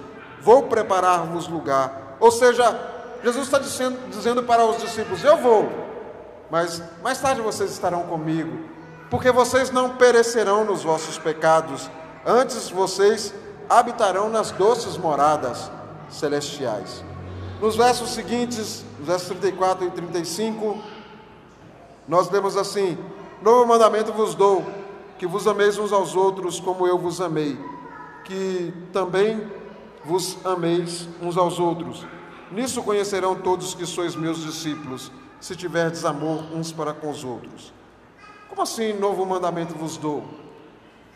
Vou 0.42 0.64
preparar-vos 0.64 1.48
lugar. 1.48 2.18
Ou 2.20 2.32
seja, 2.32 2.76
Jesus 3.24 3.46
está 3.46 3.60
dizendo, 3.60 4.10
dizendo 4.10 4.42
para 4.42 4.66
os 4.66 4.82
discípulos: 4.82 5.24
Eu 5.24 5.38
vou, 5.38 5.70
mas 6.50 6.82
mais 7.04 7.22
tarde 7.22 7.40
vocês 7.40 7.70
estarão 7.70 8.02
comigo, 8.02 8.66
porque 9.12 9.32
vocês 9.32 9.70
não 9.70 9.92
perecerão 9.92 10.66
nos 10.66 10.82
vossos 10.82 11.20
pecados, 11.20 11.88
antes 12.26 12.68
vocês 12.68 13.32
habitarão 13.70 14.28
nas 14.28 14.50
doces 14.50 14.98
moradas 14.98 15.70
celestiais. 16.10 17.04
Nos 17.62 17.76
versos 17.76 18.12
seguintes, 18.12 18.86
versos 19.00 19.28
34 19.30 19.88
e 19.88 19.92
35, 19.92 20.78
nós 22.08 22.30
lemos 22.30 22.56
assim: 22.56 22.98
Novo 23.42 23.66
mandamento 23.66 24.14
vos 24.14 24.34
dou, 24.34 24.66
que 25.18 25.28
vos 25.28 25.48
ameis 25.48 25.78
uns 25.78 25.92
aos 25.92 26.16
outros 26.16 26.60
como 26.60 26.88
eu 26.88 26.98
vos 26.98 27.20
amei, 27.20 27.58
que 28.24 28.74
também 28.94 29.50
vos 30.04 30.38
ameis 30.46 31.08
uns 31.22 31.38
aos 31.38 31.60
outros. 31.60 32.06
Nisso 32.52 32.82
conhecerão 32.82 33.36
todos 33.36 33.76
que 33.76 33.86
sois 33.86 34.16
meus 34.16 34.44
discípulos 34.44 35.12
se 35.40 35.56
tiverdes 35.56 36.04
amor 36.04 36.44
uns 36.54 36.72
para 36.72 36.94
com 36.94 37.10
os 37.10 37.24
outros. 37.24 37.72
Como 38.50 38.62
assim, 38.62 38.94
novo 38.94 39.26
mandamento 39.26 39.76
vos 39.76 39.98
dou? 39.98 40.24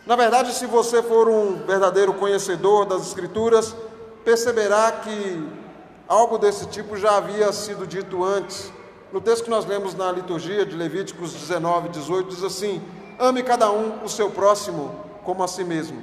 Na 0.05 0.15
verdade, 0.15 0.53
se 0.53 0.65
você 0.65 1.01
for 1.01 1.27
um 1.27 1.65
verdadeiro 1.65 2.13
conhecedor 2.13 2.85
das 2.85 3.07
Escrituras, 3.07 3.75
perceberá 4.23 4.91
que 4.91 5.47
algo 6.07 6.37
desse 6.37 6.67
tipo 6.67 6.97
já 6.97 7.17
havia 7.17 7.51
sido 7.51 7.85
dito 7.85 8.23
antes. 8.23 8.71
No 9.11 9.21
texto 9.21 9.43
que 9.43 9.49
nós 9.49 9.65
lemos 9.65 9.93
na 9.93 10.11
liturgia 10.11 10.65
de 10.65 10.75
Levíticos 10.75 11.33
19, 11.33 11.89
18, 11.89 12.29
diz 12.29 12.43
assim: 12.43 12.81
Ame 13.19 13.43
cada 13.43 13.71
um 13.71 14.03
o 14.03 14.09
seu 14.09 14.29
próximo 14.29 14.95
como 15.23 15.43
a 15.43 15.47
si 15.47 15.63
mesmo. 15.63 16.01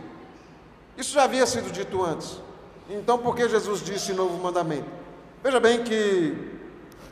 Isso 0.97 1.15
já 1.15 1.25
havia 1.25 1.47
sido 1.47 1.71
dito 1.73 2.05
antes. 2.05 2.41
Então, 2.89 3.19
por 3.19 3.35
que 3.35 3.49
Jesus 3.49 3.83
disse 3.83 4.13
novo 4.13 4.37
mandamento? 4.43 4.89
Veja 5.43 5.61
bem 5.61 5.83
que 5.83 6.37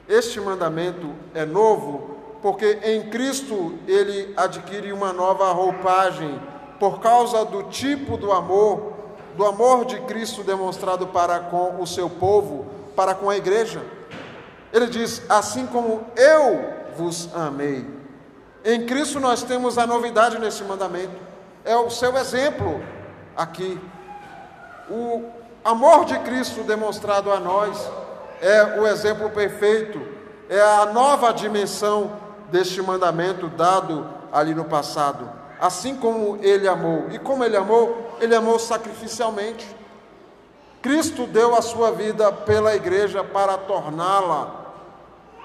este 0.09 0.41
mandamento 0.41 1.11
é 1.35 1.45
novo 1.45 2.17
porque 2.43 2.79
em 2.85 3.09
Cristo 3.11 3.75
ele 3.87 4.33
adquire 4.37 4.93
uma 4.93 5.13
nova 5.13 5.51
roupagem 5.53 6.41
por 6.79 7.01
causa 7.01 7.45
do 7.45 7.65
tipo 7.65 8.17
do 8.17 8.31
amor, 8.33 8.93
do 9.39 9.47
amor 9.47 9.85
de 9.85 10.01
Cristo 10.01 10.43
demonstrado 10.43 11.07
para 11.07 11.39
com 11.39 11.81
o 11.81 11.87
seu 11.87 12.11
povo, 12.11 12.67
para 12.97 13.15
com 13.15 13.31
a 13.31 13.37
igreja. 13.37 13.81
Ele 14.73 14.89
diz: 14.89 15.23
Assim 15.29 15.65
como 15.65 16.05
eu 16.17 16.75
vos 16.97 17.33
amei. 17.33 17.87
Em 18.65 18.85
Cristo 18.85 19.21
nós 19.21 19.45
temos 19.45 19.79
a 19.79 19.87
novidade 19.87 20.41
nesse 20.41 20.65
mandamento. 20.65 21.17
É 21.65 21.77
o 21.77 21.89
seu 21.89 22.17
exemplo 22.17 22.83
aqui. 23.37 23.81
O 24.91 25.31
amor 25.65 26.05
de 26.05 26.19
Cristo 26.19 26.65
demonstrado 26.65 27.31
a 27.31 27.39
nós 27.39 27.89
é 28.43 28.81
o 28.81 28.89
exemplo 28.89 29.31
perfeito, 29.31 30.01
é 30.49 30.61
a 30.61 30.87
nova 30.87 31.33
dimensão 31.33 32.11
deste 32.51 32.83
mandamento 32.83 33.47
dado 33.47 34.05
ali 34.33 34.53
no 34.53 34.65
passado. 34.65 35.38
Assim 35.61 35.97
como 35.97 36.39
ele 36.43 36.69
amou. 36.69 37.07
E 37.11 37.19
como 37.19 37.45
ele 37.45 37.57
amou? 37.57 38.17
Ele 38.21 38.35
amou 38.35 38.59
sacrificialmente. 38.59 39.67
Cristo 40.81 41.27
deu 41.27 41.57
a 41.57 41.63
sua 41.63 41.91
vida 41.91 42.33
pela 42.33 42.75
igreja 42.75 43.25
para 43.25 43.59
torná-la 43.59 44.67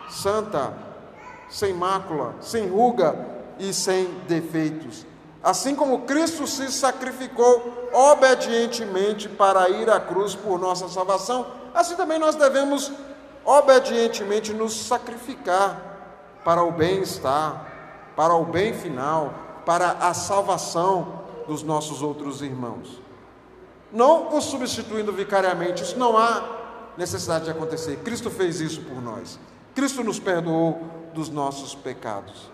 santa, 0.10 0.74
sem 1.50 1.74
mácula, 1.74 2.36
sem 2.40 2.68
ruga 2.68 3.16
e 3.58 3.74
sem 3.74 4.06
defeitos. 4.28 5.06
Assim 5.44 5.76
como 5.76 6.02
Cristo 6.02 6.48
se 6.48 6.72
sacrificou 6.72 7.90
obedientemente 7.92 9.28
para 9.28 9.70
ir 9.70 9.90
à 9.90 10.00
cruz 10.00 10.36
por 10.36 10.60
nossa 10.60 10.88
salvação, 10.88 11.48
assim 11.74 11.96
também 11.96 12.18
nós 12.18 12.36
devemos 12.36 12.92
obedientemente 13.44 14.54
nos 14.54 14.74
sacrificar 14.86 16.40
para 16.46 16.64
o 16.64 16.72
bem-estar, 16.72 17.66
para 18.16 18.34
o 18.36 18.46
bem 18.46 18.74
final, 18.74 19.34
para 19.66 19.92
a 19.92 20.14
salvação 20.14 21.22
dos 21.48 21.64
nossos 21.64 22.02
outros 22.02 22.42
irmãos. 22.42 23.02
Não 23.92 24.36
os 24.36 24.46
substituindo 24.46 25.12
vicariamente, 25.12 25.84
isso 25.84 25.98
não 25.98 26.18
há 26.18 26.44
necessidade 26.98 27.46
de 27.46 27.52
acontecer. 27.52 27.98
Cristo 27.98 28.30
fez 28.30 28.60
isso 28.60 28.82
por 28.82 29.02
nós. 29.02 29.40
Cristo 29.76 30.04
nos 30.04 30.20
perdoou 30.20 30.82
dos 31.14 31.30
nossos 31.30 31.76
pecados. 31.76 32.52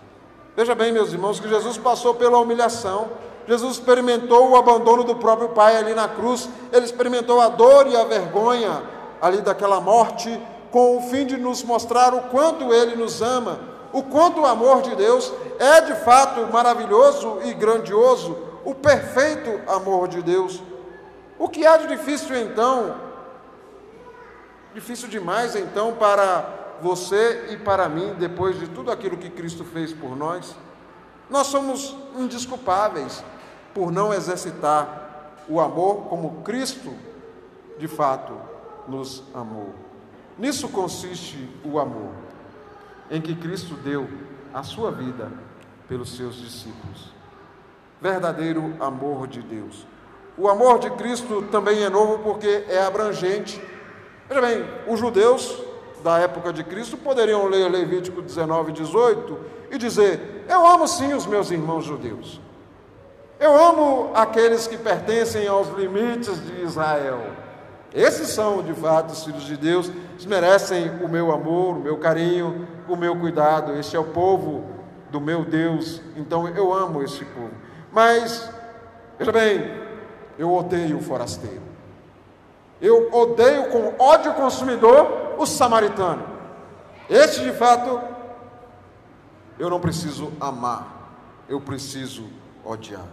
Veja 0.56 0.74
bem, 0.74 0.92
meus 0.92 1.12
irmãos, 1.12 1.40
que 1.40 1.48
Jesus 1.48 1.78
passou 1.78 2.14
pela 2.14 2.38
humilhação. 2.38 3.08
Jesus 3.46 3.74
experimentou 3.74 4.50
o 4.50 4.56
abandono 4.56 5.04
do 5.04 5.16
próprio 5.16 5.50
Pai 5.50 5.76
ali 5.76 5.94
na 5.94 6.08
cruz. 6.08 6.48
Ele 6.72 6.84
experimentou 6.84 7.40
a 7.40 7.48
dor 7.48 7.86
e 7.86 7.96
a 7.96 8.04
vergonha 8.04 8.82
ali 9.20 9.40
daquela 9.40 9.80
morte, 9.80 10.40
com 10.70 10.98
o 10.98 11.02
fim 11.02 11.26
de 11.26 11.36
nos 11.36 11.62
mostrar 11.62 12.14
o 12.14 12.22
quanto 12.22 12.72
Ele 12.72 12.96
nos 12.96 13.20
ama, 13.20 13.58
o 13.92 14.02
quanto 14.02 14.40
o 14.40 14.46
amor 14.46 14.82
de 14.82 14.94
Deus 14.94 15.32
é 15.58 15.80
de 15.80 15.94
fato 15.96 16.46
maravilhoso 16.52 17.40
e 17.44 17.52
grandioso, 17.52 18.36
o 18.64 18.74
perfeito 18.74 19.60
amor 19.70 20.08
de 20.08 20.22
Deus. 20.22 20.62
O 21.38 21.48
que 21.48 21.66
há 21.66 21.76
de 21.76 21.86
difícil 21.86 22.36
então? 22.36 22.94
Difícil 24.74 25.08
demais 25.08 25.56
então 25.56 25.94
para 25.94 26.76
você 26.80 27.48
e 27.50 27.56
para 27.56 27.88
mim, 27.88 28.14
depois 28.18 28.58
de 28.58 28.68
tudo 28.68 28.90
aquilo 28.90 29.16
que 29.16 29.28
Cristo 29.28 29.64
fez 29.64 29.92
por 29.92 30.16
nós, 30.16 30.54
nós 31.28 31.46
somos 31.48 31.96
indisculpáveis 32.16 33.22
por 33.74 33.90
não 33.90 34.12
exercitar 34.12 35.34
o 35.48 35.60
amor 35.60 36.08
como 36.08 36.42
Cristo 36.42 36.92
de 37.78 37.88
fato 37.88 38.32
nos 38.86 39.22
amou. 39.34 39.74
Nisso 40.38 40.68
consiste 40.68 41.48
o 41.64 41.78
amor, 41.78 42.12
em 43.10 43.20
que 43.20 43.34
Cristo 43.34 43.74
deu 43.74 44.08
a 44.54 44.62
sua 44.62 44.90
vida 44.90 45.30
pelos 45.88 46.16
seus 46.16 46.36
discípulos. 46.36 47.12
Verdadeiro 48.00 48.74
amor 48.80 49.26
de 49.26 49.42
Deus. 49.42 49.86
O 50.38 50.48
amor 50.48 50.78
de 50.78 50.90
Cristo 50.90 51.42
também 51.50 51.82
é 51.82 51.90
novo 51.90 52.20
porque 52.20 52.64
é 52.68 52.82
abrangente. 52.82 53.60
Veja 54.28 54.40
bem, 54.40 54.64
os 54.86 54.98
judeus 54.98 55.60
da 56.02 56.18
época 56.18 56.52
de 56.52 56.64
Cristo 56.64 56.96
poderiam 56.96 57.46
ler 57.46 57.68
Levítico 57.68 58.22
19, 58.22 58.72
18 58.72 59.38
e 59.70 59.76
dizer: 59.76 60.46
Eu 60.48 60.66
amo 60.66 60.86
sim 60.86 61.12
os 61.12 61.26
meus 61.26 61.50
irmãos 61.50 61.84
judeus. 61.84 62.40
Eu 63.38 63.56
amo 63.56 64.12
aqueles 64.14 64.66
que 64.66 64.76
pertencem 64.76 65.46
aos 65.48 65.68
limites 65.76 66.44
de 66.46 66.62
Israel. 66.62 67.20
Esses 67.92 68.28
são, 68.28 68.62
de 68.62 68.72
fato, 68.74 69.10
os 69.10 69.24
filhos 69.24 69.44
de 69.44 69.56
Deus, 69.56 69.88
eles 69.88 70.26
merecem 70.26 70.90
o 71.02 71.08
meu 71.08 71.32
amor, 71.32 71.76
o 71.76 71.80
meu 71.80 71.98
carinho, 71.98 72.68
o 72.88 72.94
meu 72.96 73.16
cuidado. 73.16 73.72
Este 73.76 73.96
é 73.96 73.98
o 73.98 74.04
povo 74.04 74.64
do 75.10 75.20
meu 75.20 75.44
Deus, 75.44 76.00
então 76.16 76.46
eu 76.48 76.72
amo 76.72 77.02
este 77.02 77.24
povo. 77.24 77.50
Mas, 77.92 78.48
veja 79.18 79.32
bem, 79.32 79.70
eu 80.38 80.54
odeio 80.54 80.98
o 80.98 81.02
forasteiro. 81.02 81.62
Eu 82.80 83.12
odeio 83.12 83.68
com 83.70 84.02
ódio 84.02 84.32
consumidor 84.34 85.34
o 85.36 85.44
samaritano. 85.44 86.24
Este, 87.08 87.42
de 87.42 87.52
fato, 87.52 88.00
eu 89.58 89.68
não 89.68 89.80
preciso 89.80 90.32
amar, 90.40 91.12
eu 91.48 91.60
preciso 91.60 92.24
odiar. 92.64 93.04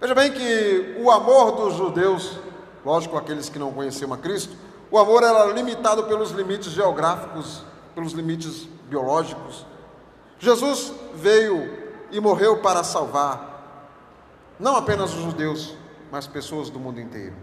Veja 0.00 0.14
bem 0.14 0.32
que 0.32 0.96
o 1.00 1.10
amor 1.10 1.52
dos 1.52 1.74
judeus, 1.74 2.38
lógico, 2.86 3.16
aqueles 3.16 3.48
que 3.48 3.58
não 3.58 3.72
conheciam 3.72 4.12
a 4.14 4.16
Cristo, 4.16 4.56
o 4.90 4.96
amor 4.96 5.24
era 5.24 5.44
limitado 5.46 6.04
pelos 6.04 6.30
limites 6.30 6.70
geográficos, 6.70 7.64
pelos 7.96 8.12
limites 8.12 8.68
biológicos. 8.88 9.66
Jesus 10.38 10.92
veio 11.12 11.68
e 12.12 12.20
morreu 12.20 12.58
para 12.58 12.84
salvar 12.84 13.56
não 14.58 14.76
apenas 14.76 15.12
os 15.12 15.20
judeus, 15.20 15.74
mas 16.10 16.26
pessoas 16.28 16.70
do 16.70 16.78
mundo 16.78 17.00
inteiro. 17.00 17.34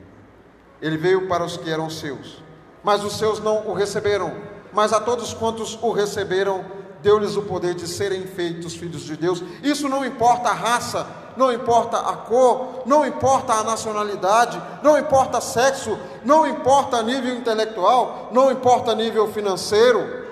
Ele 0.82 0.97
veio 0.97 1.27
para 1.27 1.43
os 1.43 1.58
que 1.58 1.69
eram 1.69 1.89
seus, 1.89 2.41
mas 2.82 3.03
os 3.03 3.17
seus 3.17 3.39
não 3.39 3.67
o 3.67 3.73
receberam. 3.73 4.34
Mas 4.71 4.91
a 4.93 4.99
todos 4.99 5.34
quantos 5.34 5.77
o 5.82 5.91
receberam, 5.91 6.65
deu-lhes 7.01 7.36
o 7.36 7.43
poder 7.43 7.75
de 7.75 7.88
serem 7.88 8.25
feitos 8.25 8.75
filhos 8.75 9.01
de 9.01 9.15
Deus. 9.17 9.43
Isso 9.62 9.88
não 9.88 10.03
importa 10.03 10.49
a 10.49 10.53
raça, 10.53 11.06
não 11.36 11.52
importa 11.52 11.98
a 11.98 12.17
cor, 12.17 12.84
não 12.86 13.06
importa 13.06 13.54
a 13.54 13.63
nacionalidade, 13.63 14.62
não 14.82 14.98
importa 14.98 15.41
sexo, 15.41 15.98
não 16.24 16.48
importa 16.48 17.02
nível 17.02 17.36
intelectual, 17.36 18.30
não 18.32 18.52
importa 18.52 18.96
nível 18.96 19.28
financeiro, 19.28 20.28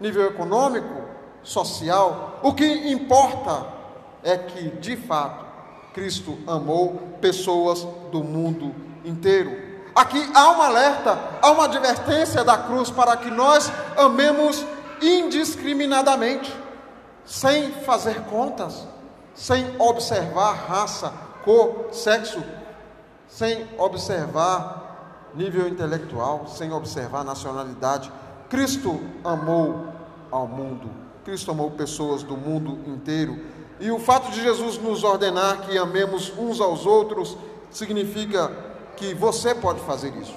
nível 0.00 0.26
econômico, 0.26 1.00
social. 1.42 2.38
O 2.42 2.52
que 2.52 2.64
importa 2.90 3.66
é 4.22 4.36
que, 4.36 4.70
de 4.70 4.96
fato, 4.96 5.44
Cristo 5.92 6.38
amou 6.46 7.00
pessoas 7.20 7.86
do 8.10 8.22
mundo 8.22 8.74
inteiro. 9.04 9.70
Aqui 9.94 10.30
há 10.34 10.50
um 10.52 10.62
alerta, 10.62 11.18
há 11.42 11.50
uma 11.50 11.64
advertência 11.64 12.44
da 12.44 12.56
cruz 12.56 12.90
para 12.90 13.16
que 13.16 13.30
nós 13.30 13.70
amemos 13.96 14.64
indiscriminadamente, 15.02 16.54
sem 17.24 17.72
fazer 17.72 18.22
contas, 18.22 18.86
sem 19.40 19.74
observar 19.78 20.52
raça, 20.52 21.10
cor, 21.42 21.86
sexo, 21.92 22.44
sem 23.26 23.66
observar 23.78 25.30
nível 25.34 25.66
intelectual, 25.66 26.46
sem 26.46 26.70
observar 26.70 27.24
nacionalidade. 27.24 28.12
Cristo 28.50 29.00
amou 29.24 29.86
ao 30.30 30.46
mundo, 30.46 30.90
Cristo 31.24 31.52
amou 31.52 31.70
pessoas 31.70 32.22
do 32.22 32.36
mundo 32.36 32.80
inteiro. 32.86 33.40
E 33.80 33.90
o 33.90 33.98
fato 33.98 34.30
de 34.30 34.42
Jesus 34.42 34.76
nos 34.76 35.02
ordenar 35.04 35.62
que 35.62 35.78
amemos 35.78 36.30
uns 36.36 36.60
aos 36.60 36.84
outros 36.84 37.34
significa 37.70 38.52
que 38.94 39.14
você 39.14 39.54
pode 39.54 39.80
fazer 39.80 40.14
isso. 40.16 40.34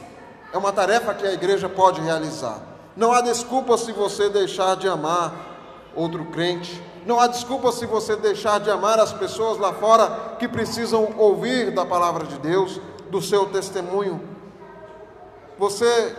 É 0.53 0.57
uma 0.57 0.71
tarefa 0.71 1.13
que 1.13 1.27
a 1.27 1.33
igreja 1.33 1.67
pode 1.67 1.99
realizar. 1.99 2.61
Não 2.95 3.11
há 3.11 3.19
desculpa 3.19 3.77
se 3.77 3.91
você 3.91 4.29
deixar 4.29 4.77
de 4.77 4.87
amar 4.87 5.91
outro 5.93 6.23
crente. 6.27 6.81
Não 7.05 7.19
há 7.19 7.27
desculpa 7.27 7.71
se 7.71 7.85
você 7.85 8.15
deixar 8.15 8.59
de 8.59 8.69
amar 8.69 8.99
as 8.99 9.11
pessoas 9.11 9.57
lá 9.57 9.73
fora 9.73 10.35
que 10.39 10.47
precisam 10.47 11.13
ouvir 11.17 11.71
da 11.71 11.85
palavra 11.85 12.25
de 12.25 12.37
Deus, 12.39 12.79
do 13.09 13.21
seu 13.21 13.47
testemunho. 13.47 14.21
Você 15.57 16.15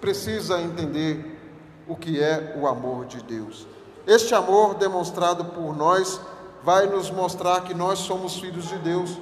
precisa 0.00 0.60
entender 0.60 1.38
o 1.86 1.94
que 1.96 2.22
é 2.22 2.56
o 2.60 2.66
amor 2.66 3.06
de 3.06 3.22
Deus. 3.22 3.66
Este 4.06 4.34
amor 4.34 4.74
demonstrado 4.74 5.44
por 5.44 5.76
nós 5.76 6.20
vai 6.62 6.86
nos 6.86 7.10
mostrar 7.10 7.62
que 7.62 7.74
nós 7.74 8.00
somos 8.00 8.36
filhos 8.36 8.68
de 8.68 8.78
Deus 8.78 9.18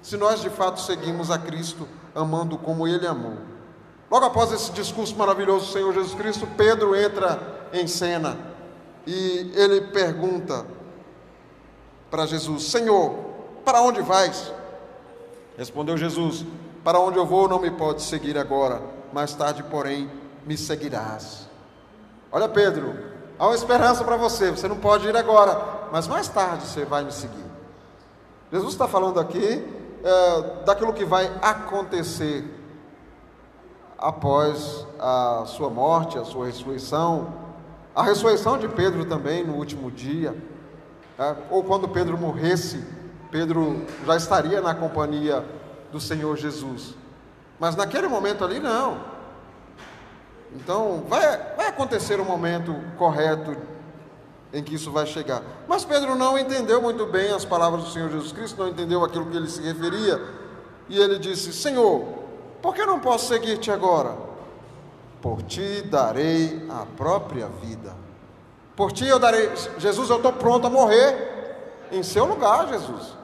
se 0.00 0.16
nós 0.16 0.40
de 0.40 0.50
fato 0.50 0.80
seguimos 0.80 1.30
a 1.30 1.38
Cristo 1.38 1.86
amando 2.14 2.56
como 2.56 2.86
Ele 2.86 3.06
amou. 3.06 3.38
Logo 4.08 4.24
após 4.24 4.52
esse 4.52 4.70
discurso 4.70 5.16
maravilhoso 5.16 5.66
do 5.66 5.72
Senhor 5.72 5.92
Jesus 5.92 6.14
Cristo, 6.14 6.46
Pedro 6.56 6.94
entra 6.94 7.68
em 7.72 7.88
cena 7.88 8.55
e 9.06 9.52
ele 9.54 9.82
pergunta 9.82 10.66
para 12.10 12.26
Jesus: 12.26 12.64
Senhor, 12.64 13.14
para 13.64 13.80
onde 13.80 14.02
vais? 14.02 14.52
Respondeu 15.56 15.96
Jesus: 15.96 16.44
Para 16.82 16.98
onde 16.98 17.18
eu 17.18 17.24
vou 17.24 17.48
não 17.48 17.60
me 17.60 17.70
pode 17.70 18.02
seguir 18.02 18.36
agora, 18.36 18.82
mais 19.12 19.34
tarde, 19.34 19.62
porém, 19.62 20.10
me 20.44 20.56
seguirás. 20.56 21.48
Olha, 22.32 22.48
Pedro, 22.48 22.94
há 23.38 23.46
uma 23.46 23.54
esperança 23.54 24.04
para 24.04 24.16
você, 24.16 24.50
você 24.50 24.66
não 24.68 24.76
pode 24.76 25.06
ir 25.06 25.16
agora, 25.16 25.88
mas 25.92 26.08
mais 26.08 26.28
tarde 26.28 26.66
você 26.66 26.84
vai 26.84 27.04
me 27.04 27.12
seguir. 27.12 27.46
Jesus 28.52 28.72
está 28.72 28.86
falando 28.86 29.18
aqui 29.18 29.64
é, 30.04 30.64
daquilo 30.64 30.92
que 30.92 31.04
vai 31.04 31.30
acontecer 31.42 32.44
após 33.98 34.86
a 34.98 35.44
sua 35.46 35.70
morte, 35.70 36.18
a 36.18 36.24
sua 36.24 36.46
ressurreição, 36.46 37.45
A 37.96 38.02
ressurreição 38.02 38.58
de 38.58 38.68
Pedro 38.68 39.06
também 39.06 39.42
no 39.42 39.54
último 39.54 39.90
dia, 39.90 40.36
né? 41.18 41.34
ou 41.50 41.64
quando 41.64 41.88
Pedro 41.88 42.18
morresse, 42.18 42.84
Pedro 43.30 43.86
já 44.04 44.14
estaria 44.14 44.60
na 44.60 44.74
companhia 44.74 45.42
do 45.90 45.98
Senhor 45.98 46.36
Jesus. 46.36 46.94
Mas 47.58 47.74
naquele 47.74 48.06
momento 48.06 48.44
ali, 48.44 48.60
não. 48.60 49.00
Então, 50.54 51.04
vai, 51.08 51.54
vai 51.56 51.68
acontecer 51.68 52.20
o 52.20 52.24
momento 52.24 52.76
correto 52.98 53.56
em 54.52 54.62
que 54.62 54.74
isso 54.74 54.92
vai 54.92 55.06
chegar. 55.06 55.42
Mas 55.66 55.82
Pedro 55.86 56.14
não 56.14 56.38
entendeu 56.38 56.82
muito 56.82 57.06
bem 57.06 57.32
as 57.32 57.46
palavras 57.46 57.82
do 57.82 57.90
Senhor 57.90 58.10
Jesus 58.10 58.30
Cristo, 58.30 58.58
não 58.58 58.68
entendeu 58.68 59.02
aquilo 59.02 59.24
que 59.24 59.36
ele 59.38 59.48
se 59.48 59.62
referia. 59.62 60.22
E 60.86 60.98
ele 61.00 61.18
disse: 61.18 61.50
Senhor, 61.50 62.04
por 62.60 62.74
que 62.74 62.84
não 62.84 63.00
posso 63.00 63.28
seguir-te 63.28 63.70
agora? 63.70 64.25
Por 65.20 65.42
ti 65.42 65.82
darei 65.82 66.66
a 66.68 66.86
própria 66.96 67.48
vida. 67.48 67.94
Por 68.76 68.92
ti 68.92 69.06
eu 69.06 69.18
darei. 69.18 69.50
Jesus, 69.78 70.10
eu 70.10 70.16
estou 70.16 70.32
pronto 70.32 70.66
a 70.66 70.70
morrer 70.70 71.36
em 71.90 72.02
seu 72.02 72.24
lugar, 72.24 72.68
Jesus. 72.68 73.16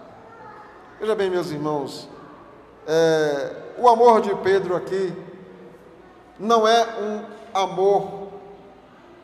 Veja 0.99 1.15
bem, 1.15 1.29
meus 1.29 1.51
irmãos, 1.51 2.09
é, 2.87 3.53
o 3.79 3.89
amor 3.89 4.21
de 4.21 4.35
Pedro 4.37 4.77
aqui 4.77 5.13
não 6.39 6.67
é 6.67 6.87
um 6.99 7.25
amor 7.53 8.29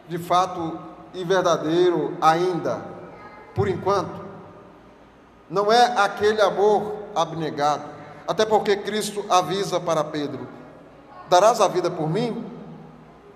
de 0.08 0.18
fato 0.18 0.78
e 1.14 1.24
verdadeiro 1.24 2.16
ainda, 2.20 2.82
por 3.54 3.68
enquanto. 3.68 4.26
Não 5.48 5.72
é 5.72 5.98
aquele 5.98 6.40
amor 6.42 6.94
abnegado, 7.14 7.84
até 8.26 8.44
porque 8.44 8.76
Cristo 8.76 9.24
avisa 9.28 9.80
para 9.80 10.04
Pedro: 10.04 10.46
Darás 11.28 11.60
a 11.60 11.68
vida 11.68 11.90
por 11.90 12.08
mim? 12.08 12.57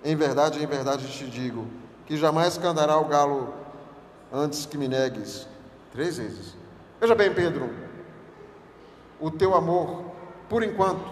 Em 0.05 0.17
verdade, 0.17 0.63
em 0.63 0.67
verdade 0.67 1.07
te 1.07 1.27
digo, 1.27 1.67
que 2.07 2.17
jamais 2.17 2.59
cantará 2.59 2.99
o 2.99 3.05
galo 3.05 3.55
antes 4.33 4.67
que 4.67 4.77
me 4.77 4.89
negues 4.89 5.47
três 5.93 6.19
vezes. 6.19 6.57
Veja 7.01 7.15
bem, 7.15 7.33
Pedro, 7.33 7.71
o 9.21 9.31
teu 9.31 9.55
amor, 9.55 10.05
por 10.49 10.63
enquanto, 10.63 11.05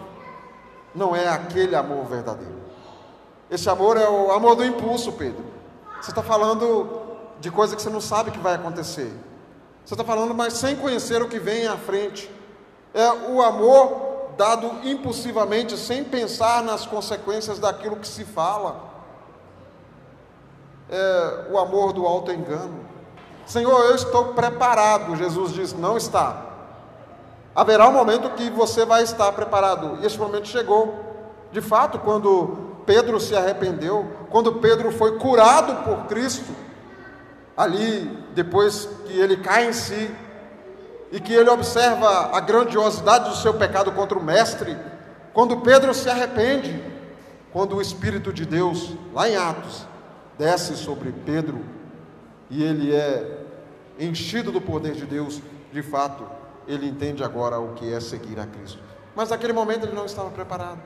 não 0.94 1.14
é 1.14 1.28
aquele 1.28 1.76
amor 1.76 2.04
verdadeiro. 2.06 2.58
Esse 3.50 3.68
amor 3.68 3.96
é 3.96 4.08
o 4.08 4.32
amor 4.32 4.56
do 4.56 4.64
impulso, 4.64 5.12
Pedro. 5.12 5.44
Você 6.00 6.10
está 6.10 6.22
falando 6.22 7.00
de 7.40 7.50
coisa 7.50 7.76
que 7.76 7.82
você 7.82 7.90
não 7.90 8.00
sabe 8.00 8.30
que 8.30 8.38
vai 8.38 8.54
acontecer. 8.54 9.12
Você 9.84 9.94
está 9.94 10.04
falando, 10.04 10.34
mas 10.34 10.54
sem 10.54 10.76
conhecer 10.76 11.22
o 11.22 11.28
que 11.28 11.38
vem 11.38 11.66
à 11.66 11.76
frente. 11.76 12.30
É 12.94 13.12
o 13.12 13.42
amor 13.42 14.09
dado 14.36 14.70
impulsivamente, 14.84 15.76
sem 15.76 16.04
pensar 16.04 16.62
nas 16.62 16.86
consequências 16.86 17.58
daquilo 17.58 17.96
que 17.96 18.08
se 18.08 18.24
fala. 18.24 18.90
É 20.88 21.46
o 21.50 21.58
amor 21.58 21.92
do 21.92 22.06
alto 22.06 22.32
engano. 22.32 22.80
Senhor, 23.46 23.84
eu 23.86 23.94
estou 23.94 24.34
preparado. 24.34 25.16
Jesus 25.16 25.52
diz: 25.52 25.72
não 25.72 25.96
está. 25.96 26.46
Haverá 27.54 27.88
um 27.88 27.92
momento 27.92 28.30
que 28.30 28.48
você 28.50 28.84
vai 28.84 29.02
estar 29.02 29.30
preparado. 29.32 29.98
E 30.00 30.06
esse 30.06 30.18
momento 30.18 30.48
chegou. 30.48 31.08
De 31.52 31.60
fato, 31.60 31.98
quando 31.98 32.82
Pedro 32.86 33.18
se 33.18 33.34
arrependeu, 33.34 34.06
quando 34.30 34.54
Pedro 34.54 34.92
foi 34.92 35.18
curado 35.18 35.84
por 35.84 36.06
Cristo, 36.06 36.52
ali, 37.56 38.04
depois 38.34 38.88
que 39.06 39.18
ele 39.18 39.36
cai 39.38 39.68
em 39.68 39.72
si, 39.72 40.14
e 41.12 41.18
que 41.18 41.32
ele 41.32 41.50
observa 41.50 42.30
a 42.36 42.40
grandiosidade 42.40 43.28
do 43.28 43.36
seu 43.36 43.54
pecado 43.54 43.90
contra 43.92 44.18
o 44.18 44.22
Mestre, 44.22 44.76
quando 45.32 45.60
Pedro 45.60 45.92
se 45.92 46.08
arrepende, 46.08 46.82
quando 47.52 47.76
o 47.76 47.82
Espírito 47.82 48.32
de 48.32 48.44
Deus, 48.44 48.94
lá 49.12 49.28
em 49.28 49.36
Atos, 49.36 49.86
desce 50.38 50.76
sobre 50.76 51.12
Pedro, 51.12 51.64
e 52.48 52.62
ele 52.62 52.94
é 52.94 53.38
enchido 53.98 54.52
do 54.52 54.60
poder 54.60 54.92
de 54.92 55.04
Deus, 55.04 55.40
de 55.72 55.82
fato, 55.82 56.24
ele 56.66 56.86
entende 56.86 57.24
agora 57.24 57.58
o 57.58 57.74
que 57.74 57.92
é 57.92 58.00
seguir 58.00 58.38
a 58.38 58.46
Cristo. 58.46 58.78
Mas 59.14 59.30
naquele 59.30 59.52
momento 59.52 59.86
ele 59.86 59.94
não 59.94 60.06
estava 60.06 60.30
preparado. 60.30 60.80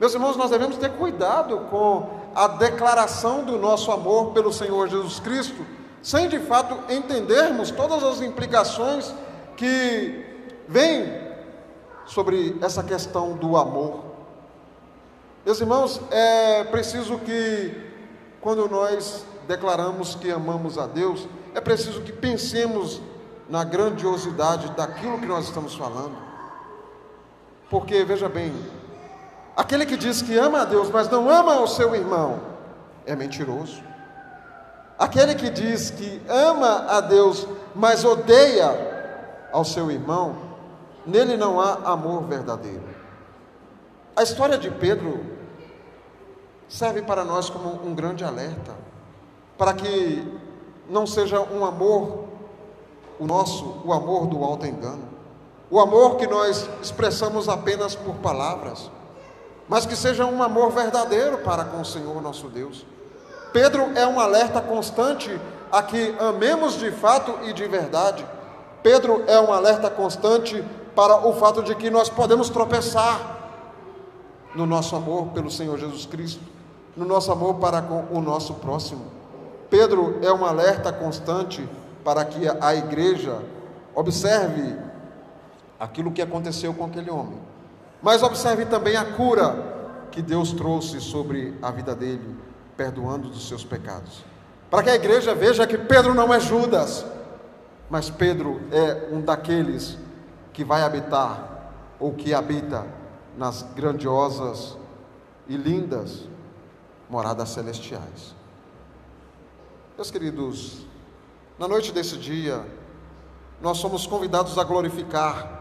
Meus 0.00 0.14
irmãos, 0.14 0.36
nós 0.36 0.50
devemos 0.50 0.76
ter 0.76 0.90
cuidado 0.92 1.58
com 1.70 2.08
a 2.34 2.48
declaração 2.48 3.44
do 3.44 3.58
nosso 3.58 3.92
amor 3.92 4.32
pelo 4.32 4.52
Senhor 4.52 4.88
Jesus 4.88 5.20
Cristo, 5.20 5.64
sem 6.02 6.28
de 6.28 6.38
fato 6.40 6.92
entendermos 6.92 7.70
todas 7.70 8.02
as 8.02 8.20
implicações 8.20 9.12
que 9.60 10.24
vêm 10.66 11.20
sobre 12.06 12.56
essa 12.62 12.82
questão 12.82 13.34
do 13.34 13.58
amor. 13.58 14.04
Meus 15.44 15.60
irmãos, 15.60 16.00
é 16.10 16.64
preciso 16.64 17.18
que, 17.18 17.92
quando 18.40 18.66
nós 18.68 19.26
declaramos 19.46 20.14
que 20.14 20.30
amamos 20.30 20.78
a 20.78 20.86
Deus, 20.86 21.28
é 21.54 21.60
preciso 21.60 22.00
que 22.00 22.12
pensemos 22.12 23.02
na 23.50 23.62
grandiosidade 23.62 24.70
daquilo 24.70 25.18
que 25.18 25.26
nós 25.26 25.44
estamos 25.44 25.74
falando. 25.74 26.16
Porque, 27.68 28.02
veja 28.02 28.30
bem, 28.30 28.52
Aquele 29.60 29.84
que 29.84 29.96
diz 29.96 30.22
que 30.22 30.38
ama 30.38 30.62
a 30.62 30.64
Deus, 30.64 30.88
mas 30.88 31.10
não 31.10 31.28
ama 31.28 31.60
o 31.60 31.66
seu 31.66 31.94
irmão, 31.94 32.40
é 33.04 33.14
mentiroso. 33.14 33.82
Aquele 34.98 35.34
que 35.34 35.50
diz 35.50 35.90
que 35.90 36.22
ama 36.26 36.86
a 36.88 37.00
Deus, 37.02 37.46
mas 37.74 38.02
odeia 38.02 38.89
ao 39.52 39.64
seu 39.64 39.90
irmão, 39.90 40.36
nele 41.06 41.36
não 41.36 41.60
há 41.60 41.74
amor 41.84 42.22
verdadeiro. 42.24 42.82
A 44.14 44.22
história 44.22 44.58
de 44.58 44.70
Pedro 44.70 45.24
serve 46.68 47.02
para 47.02 47.24
nós 47.24 47.48
como 47.48 47.86
um 47.86 47.94
grande 47.94 48.24
alerta, 48.24 48.74
para 49.56 49.72
que 49.74 50.26
não 50.88 51.06
seja 51.06 51.40
um 51.40 51.64
amor, 51.64 52.24
o 53.18 53.26
nosso, 53.26 53.82
o 53.84 53.92
amor 53.92 54.26
do 54.26 54.42
alto 54.42 54.66
engano, 54.66 55.08
o 55.70 55.78
amor 55.78 56.16
que 56.16 56.26
nós 56.26 56.68
expressamos 56.82 57.48
apenas 57.48 57.94
por 57.94 58.14
palavras 58.16 58.90
mas 59.70 59.86
que 59.86 59.94
seja 59.94 60.26
um 60.26 60.42
amor 60.42 60.72
verdadeiro 60.72 61.38
para 61.38 61.64
com 61.64 61.80
o 61.80 61.84
Senhor 61.84 62.20
nosso 62.20 62.48
Deus. 62.48 62.84
Pedro 63.52 63.92
é 63.94 64.04
um 64.04 64.18
alerta 64.18 64.60
constante 64.60 65.40
a 65.70 65.80
que 65.80 66.12
amemos 66.18 66.76
de 66.76 66.90
fato 66.90 67.38
e 67.44 67.52
de 67.52 67.68
verdade. 67.68 68.26
Pedro 68.82 69.24
é 69.26 69.38
um 69.40 69.52
alerta 69.52 69.90
constante 69.90 70.64
para 70.94 71.26
o 71.26 71.32
fato 71.34 71.62
de 71.62 71.74
que 71.74 71.90
nós 71.90 72.08
podemos 72.08 72.48
tropeçar 72.48 73.38
no 74.54 74.66
nosso 74.66 74.96
amor 74.96 75.28
pelo 75.28 75.50
Senhor 75.50 75.78
Jesus 75.78 76.06
Cristo, 76.06 76.42
no 76.96 77.04
nosso 77.04 77.30
amor 77.30 77.54
para 77.54 77.80
com 77.82 78.06
o 78.10 78.20
nosso 78.20 78.54
próximo. 78.54 79.04
Pedro 79.68 80.18
é 80.22 80.32
um 80.32 80.44
alerta 80.44 80.92
constante 80.92 81.66
para 82.04 82.24
que 82.24 82.40
a 82.60 82.74
igreja 82.74 83.38
observe 83.94 84.76
aquilo 85.78 86.10
que 86.10 86.22
aconteceu 86.22 86.74
com 86.74 86.84
aquele 86.84 87.10
homem 87.10 87.50
mas 88.02 88.22
observe 88.22 88.64
também 88.64 88.96
a 88.96 89.04
cura 89.04 90.08
que 90.10 90.22
Deus 90.22 90.52
trouxe 90.52 91.00
sobre 91.00 91.54
a 91.62 91.70
vida 91.70 91.94
dele, 91.94 92.36
perdoando 92.76 93.28
dos 93.28 93.46
seus 93.46 93.64
pecados. 93.64 94.24
Para 94.70 94.82
que 94.82 94.90
a 94.90 94.94
igreja 94.94 95.34
veja 95.34 95.66
que 95.66 95.76
Pedro 95.76 96.14
não 96.14 96.32
é 96.32 96.40
Judas, 96.40 97.04
mas 97.90 98.08
Pedro 98.08 98.60
é 98.70 99.08
um 99.12 99.20
daqueles 99.20 99.98
que 100.52 100.64
vai 100.64 100.82
habitar, 100.82 101.72
ou 101.98 102.14
que 102.14 102.32
habita, 102.32 102.86
nas 103.36 103.62
grandiosas 103.74 104.76
e 105.48 105.56
lindas 105.56 106.28
moradas 107.08 107.48
celestiais. 107.50 108.34
Meus 109.96 110.10
queridos, 110.10 110.86
na 111.58 111.66
noite 111.66 111.92
desse 111.92 112.16
dia, 112.16 112.64
nós 113.60 113.78
somos 113.78 114.06
convidados 114.06 114.56
a 114.56 114.64
glorificar 114.64 115.60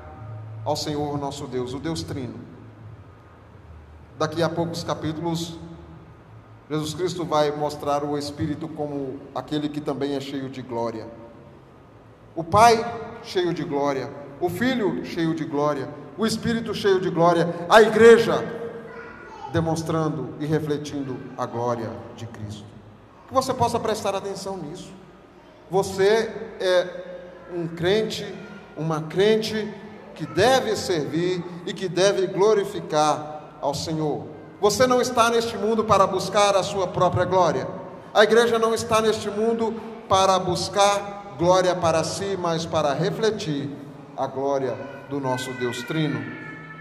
ao 0.63 0.75
Senhor 0.75 1.17
nosso 1.17 1.47
Deus, 1.47 1.73
o 1.73 1.79
Deus 1.79 2.03
Trino. 2.03 2.39
Daqui 4.17 4.43
a 4.43 4.49
poucos 4.49 4.83
capítulos, 4.83 5.57
Jesus 6.69 6.93
Cristo 6.93 7.25
vai 7.25 7.51
mostrar 7.51 8.03
o 8.03 8.17
Espírito 8.17 8.67
como 8.67 9.19
aquele 9.33 9.67
que 9.67 9.81
também 9.81 10.15
é 10.15 10.21
cheio 10.21 10.49
de 10.49 10.61
glória. 10.61 11.07
O 12.35 12.43
Pai 12.43 13.19
cheio 13.23 13.53
de 13.53 13.63
glória, 13.63 14.09
o 14.39 14.49
Filho 14.49 15.05
cheio 15.05 15.33
de 15.33 15.43
glória, 15.45 15.89
o 16.17 16.25
Espírito 16.25 16.73
cheio 16.73 16.99
de 16.99 17.09
glória, 17.09 17.53
a 17.69 17.81
igreja 17.81 18.43
demonstrando 19.51 20.35
e 20.39 20.45
refletindo 20.45 21.17
a 21.37 21.45
glória 21.45 21.89
de 22.15 22.25
Cristo. 22.27 22.65
Que 23.27 23.33
você 23.33 23.53
possa 23.53 23.79
prestar 23.79 24.15
atenção 24.15 24.57
nisso. 24.57 24.91
Você 25.69 26.31
é 26.59 26.87
um 27.53 27.67
crente, 27.67 28.25
uma 28.77 29.01
crente 29.03 29.71
que 30.15 30.25
deve 30.25 30.75
servir 30.75 31.43
e 31.65 31.73
que 31.73 31.87
deve 31.87 32.27
glorificar 32.27 33.57
ao 33.61 33.73
Senhor. 33.73 34.25
Você 34.59 34.85
não 34.85 35.01
está 35.01 35.29
neste 35.29 35.57
mundo 35.57 35.83
para 35.85 36.05
buscar 36.05 36.55
a 36.55 36.63
sua 36.63 36.87
própria 36.87 37.25
glória. 37.25 37.67
A 38.13 38.23
igreja 38.23 38.59
não 38.59 38.73
está 38.73 39.01
neste 39.01 39.29
mundo 39.29 39.73
para 40.09 40.37
buscar 40.39 41.18
glória 41.39 41.73
para 41.73 42.03
si, 42.03 42.37
mas 42.37 42.65
para 42.65 42.93
refletir 42.93 43.69
a 44.17 44.27
glória 44.27 44.77
do 45.09 45.21
nosso 45.21 45.53
Deus 45.53 45.81
Trino. 45.83 46.21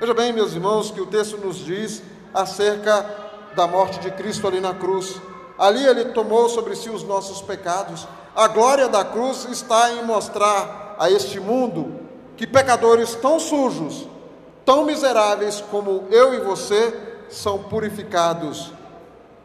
Veja 0.01 0.13
bem, 0.13 0.33
meus 0.33 0.53
irmãos, 0.53 0.91
que 0.91 1.01
o 1.01 1.07
texto 1.07 1.37
nos 1.37 1.59
diz 1.59 2.03
acerca 2.35 3.07
da 3.55 3.69
morte 3.69 4.01
de 4.01 4.11
Cristo 4.11 4.49
ali 4.49 4.59
na 4.59 4.75
cruz. 4.75 5.23
Ali 5.57 5.87
ele 5.87 6.07
tomou 6.07 6.49
sobre 6.49 6.75
si 6.75 6.91
os 6.91 7.05
nossos 7.05 7.41
pecados. 7.41 8.09
A 8.35 8.49
glória 8.49 8.89
da 8.89 9.05
cruz 9.05 9.45
está 9.45 9.93
em 9.93 10.05
mostrar 10.05 10.97
a 10.99 11.09
este 11.09 11.39
mundo 11.39 12.01
que 12.37 12.45
pecadores 12.45 13.15
tão 13.15 13.39
sujos, 13.39 14.09
tão 14.65 14.85
miseráveis 14.85 15.63
como 15.71 16.09
eu 16.11 16.35
e 16.35 16.41
você, 16.41 16.93
são 17.29 17.63
purificados 17.63 18.73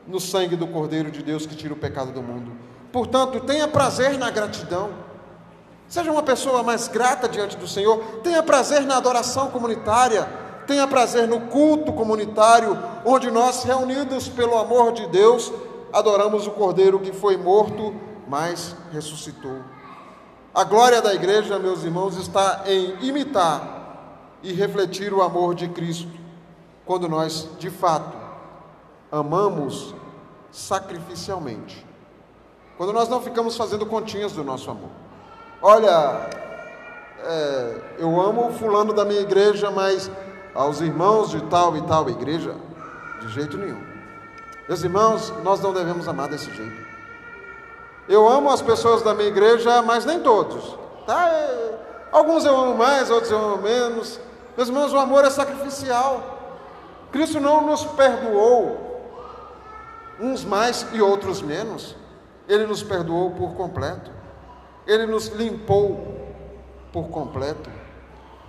no 0.07 0.19
sangue 0.19 0.55
do 0.55 0.65
Cordeiro 0.65 1.11
de 1.11 1.21
Deus 1.21 1.45
que 1.45 1.55
tira 1.55 1.73
o 1.73 1.77
pecado 1.77 2.11
do 2.11 2.23
mundo. 2.23 2.72
Portanto, 2.93 3.39
tenha 3.39 3.67
prazer 3.67 4.19
na 4.19 4.29
gratidão. 4.29 4.91
Seja 5.89 6.11
uma 6.11 6.21
pessoa 6.21 6.61
mais 6.61 6.87
grata 6.87 7.27
diante 7.27 7.57
do 7.57 7.67
Senhor. 7.67 7.97
Tenha 8.23 8.43
prazer 8.43 8.83
na 8.83 8.97
adoração 8.97 9.49
comunitária. 9.49 10.29
Tenha 10.67 10.87
prazer 10.87 11.27
no 11.27 11.41
culto 11.41 11.91
comunitário, 11.91 12.77
onde 13.03 13.31
nós, 13.31 13.63
reunidos 13.63 14.29
pelo 14.29 14.57
amor 14.57 14.93
de 14.93 15.07
Deus, 15.07 15.51
adoramos 15.91 16.45
o 16.45 16.51
Cordeiro 16.51 16.99
que 16.99 17.11
foi 17.11 17.35
morto, 17.35 17.93
mas 18.27 18.75
ressuscitou. 18.91 19.57
A 20.53 20.63
glória 20.63 21.01
da 21.01 21.15
igreja, 21.15 21.57
meus 21.57 21.83
irmãos, 21.83 22.15
está 22.15 22.63
em 22.67 22.95
imitar 23.05 24.37
e 24.43 24.53
refletir 24.53 25.11
o 25.11 25.21
amor 25.23 25.55
de 25.55 25.67
Cristo, 25.67 26.11
quando 26.85 27.09
nós, 27.09 27.49
de 27.57 27.71
fato, 27.71 28.15
amamos 29.11 29.95
sacrificialmente. 30.51 31.92
Quando 32.77 32.93
nós 32.93 33.07
não 33.07 33.21
ficamos 33.21 33.55
fazendo 33.55 33.85
continhas 33.85 34.31
do 34.31 34.43
nosso 34.43 34.69
amor. 34.69 34.89
Olha, 35.61 36.29
é, 37.23 37.81
eu 37.99 38.19
amo 38.19 38.49
o 38.49 38.53
fulano 38.53 38.93
da 38.93 39.05
minha 39.05 39.21
igreja, 39.21 39.71
mas 39.71 40.09
aos 40.53 40.81
irmãos 40.81 41.29
de 41.29 41.41
tal 41.43 41.75
e 41.77 41.81
tal 41.83 42.09
igreja, 42.09 42.55
de 43.21 43.29
jeito 43.29 43.57
nenhum. 43.57 43.81
Meus 44.67 44.83
irmãos, 44.83 45.33
nós 45.43 45.61
não 45.61 45.73
devemos 45.73 46.07
amar 46.07 46.27
desse 46.27 46.51
jeito. 46.53 46.93
Eu 48.07 48.27
amo 48.27 48.49
as 48.49 48.61
pessoas 48.61 49.01
da 49.01 49.13
minha 49.13 49.29
igreja, 49.29 49.81
mas 49.81 50.05
nem 50.05 50.19
todos. 50.19 50.77
Tá? 51.05 51.29
É, 51.29 51.79
alguns 52.11 52.43
eu 52.43 52.55
amo 52.55 52.75
mais, 52.75 53.09
outros 53.09 53.31
eu 53.31 53.37
amo 53.37 53.61
menos. 53.61 54.19
Meus 54.57 54.67
irmãos, 54.69 54.93
o 54.93 54.97
amor 54.97 55.23
é 55.23 55.29
sacrificial. 55.29 56.21
Cristo 57.11 57.39
não 57.39 57.65
nos 57.65 57.85
perdoou, 57.85 59.01
uns 60.19 60.43
mais 60.43 60.85
e 60.91 61.01
outros 61.01 61.41
menos. 61.41 61.95
Ele 62.47 62.65
nos 62.65 62.83
perdoou 62.83 63.31
por 63.31 63.53
completo. 63.53 64.11
Ele 64.85 65.05
nos 65.05 65.27
limpou 65.27 66.23
por 66.91 67.09
completo. 67.09 67.69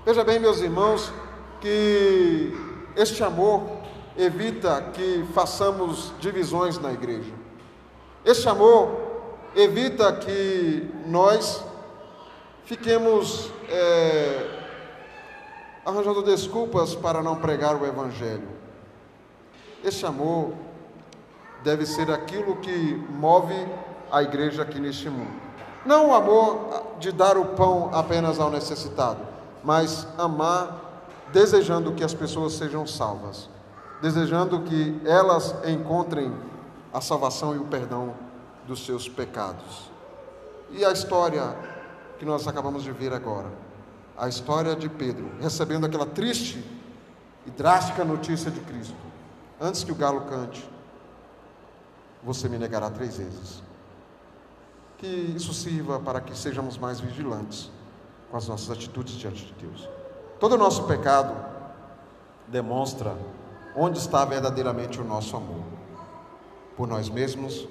Veja 0.05 0.24
bem, 0.24 0.38
meus 0.38 0.61
irmãos, 0.61 1.12
que 1.61 2.53
este 2.97 3.22
amor 3.22 3.62
evita 4.16 4.90
que 4.92 5.24
façamos 5.32 6.12
divisões 6.20 6.78
na 6.78 6.92
igreja. 6.92 7.32
Este 8.24 8.49
amor 8.49 8.88
evita 9.55 10.12
que 10.12 10.90
nós 11.07 11.64
fiquemos 12.64 13.51
é, 13.68 14.61
arranjando 15.84 16.22
desculpas 16.22 16.95
para 16.95 17.22
não 17.22 17.36
pregar 17.36 17.80
o 17.80 17.86
Evangelho. 17.86 18.49
Este 19.82 20.07
amor 20.07 20.53
deve 21.65 21.85
ser 21.87 22.11
aquilo 22.11 22.57
que 22.57 22.95
move 23.11 23.55
a 24.12 24.23
igreja 24.23 24.62
aqui 24.62 24.79
neste 24.79 25.11
mundo. 25.11 25.43
Não 25.85 26.11
o 26.11 26.15
amor 26.15 26.95
de 27.01 27.11
dar 27.11 27.37
o 27.37 27.47
pão 27.47 27.91
apenas 27.93 28.39
ao 28.39 28.51
necessitado, 28.51 29.21
mas 29.65 30.07
amar 30.17 31.03
desejando 31.33 31.93
que 31.93 32.05
as 32.05 32.15
pessoas 32.15 32.53
sejam 32.53 32.87
salvas 32.87 33.49
desejando 34.05 34.61
que 34.61 35.01
elas 35.07 35.55
encontrem 35.67 36.31
a 36.93 37.01
salvação 37.01 37.55
e 37.55 37.59
o 37.59 37.65
perdão 37.65 38.15
dos 38.67 38.85
seus 38.85 39.09
pecados. 39.09 39.91
E 40.71 40.85
a 40.85 40.93
história 40.93 41.57
que 42.19 42.25
nós 42.27 42.47
acabamos 42.47 42.83
de 42.83 42.93
ver 42.93 43.15
agora, 43.15 43.51
a 44.15 44.29
história 44.29 44.77
de 44.77 44.91
Pedro 44.91 45.31
recebendo 45.41 45.87
aquela 45.87 46.05
triste 46.05 46.62
e 47.47 47.51
drástica 47.51 48.05
notícia 48.05 48.51
de 48.51 48.61
Cristo. 48.61 48.95
Antes 49.59 49.83
que 49.83 49.93
o 49.93 49.95
galo 49.95 50.21
cante, 50.23 50.69
você 52.25 52.49
me 52.49 52.59
negará 52.59 52.91
três 52.91 53.18
vezes. 53.18 53.62
Que 54.97 55.07
isso 55.07 55.53
sirva 55.53 56.01
para 56.01 56.20
que 56.20 56.37
sejamos 56.37 56.79
mais 56.79 56.99
vigilantes 56.99 57.70
com 58.31 58.37
as 58.37 58.49
nossas 58.49 58.70
atitudes 58.70 59.14
diante 59.14 59.45
de 59.45 59.53
Deus. 59.55 59.89
Todo 60.41 60.55
o 60.55 60.59
nosso 60.59 60.85
pecado 60.85 61.35
demonstra 62.49 63.16
onde 63.77 63.99
está 63.99 64.25
verdadeiramente 64.25 65.01
o 65.01 65.05
nosso 65.05 65.37
amor? 65.37 65.64
Por 66.77 66.89
nós 66.89 67.09
mesmos, 67.09 67.68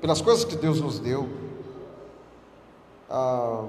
pelas 0.00 0.20
coisas 0.20 0.44
que 0.44 0.56
Deus 0.56 0.80
nos 0.80 0.98
deu, 0.98 1.28
ah, 3.10 3.64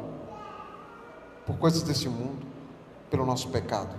por 1.45 1.57
coisas 1.57 1.83
desse 1.83 2.07
mundo, 2.07 2.45
pelo 3.09 3.25
nosso 3.25 3.49
pecado. 3.49 3.93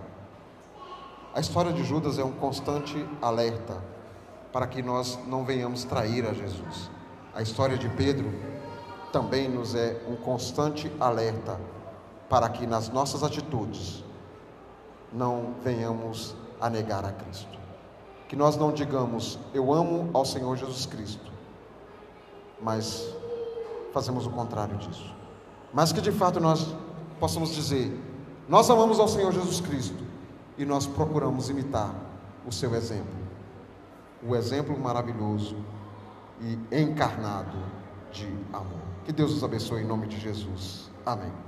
A 1.34 1.40
história 1.40 1.72
de 1.72 1.84
Judas 1.84 2.18
é 2.18 2.24
um 2.24 2.32
constante 2.32 3.06
alerta 3.20 3.95
para 4.56 4.66
que 4.66 4.80
nós 4.80 5.18
não 5.26 5.44
venhamos 5.44 5.84
trair 5.84 6.26
a 6.26 6.32
Jesus. 6.32 6.90
A 7.34 7.42
história 7.42 7.76
de 7.76 7.90
Pedro 7.90 8.32
também 9.12 9.50
nos 9.50 9.74
é 9.74 10.02
um 10.08 10.16
constante 10.16 10.90
alerta 10.98 11.60
para 12.26 12.48
que 12.48 12.66
nas 12.66 12.88
nossas 12.88 13.22
atitudes 13.22 14.02
não 15.12 15.52
venhamos 15.62 16.34
a 16.58 16.70
negar 16.70 17.04
a 17.04 17.12
Cristo. 17.12 17.58
Que 18.28 18.34
nós 18.34 18.56
não 18.56 18.72
digamos, 18.72 19.38
eu 19.52 19.74
amo 19.74 20.08
ao 20.14 20.24
Senhor 20.24 20.56
Jesus 20.56 20.86
Cristo, 20.86 21.30
mas 22.58 23.06
fazemos 23.92 24.26
o 24.26 24.30
contrário 24.30 24.78
disso. 24.78 25.14
Mas 25.70 25.92
que 25.92 26.00
de 26.00 26.12
fato 26.12 26.40
nós 26.40 26.74
possamos 27.20 27.54
dizer, 27.54 27.94
nós 28.48 28.70
amamos 28.70 28.98
ao 28.98 29.06
Senhor 29.06 29.30
Jesus 29.34 29.60
Cristo 29.60 30.02
e 30.56 30.64
nós 30.64 30.86
procuramos 30.86 31.50
imitar 31.50 31.94
o 32.46 32.50
seu 32.50 32.74
exemplo, 32.74 33.25
o 34.26 34.34
exemplo 34.34 34.78
maravilhoso 34.78 35.56
e 36.40 36.58
encarnado 36.76 37.58
de 38.12 38.26
amor. 38.52 38.82
Que 39.04 39.12
Deus 39.12 39.32
os 39.32 39.44
abençoe 39.44 39.82
em 39.82 39.86
nome 39.86 40.06
de 40.06 40.18
Jesus. 40.18 40.90
Amém. 41.04 41.46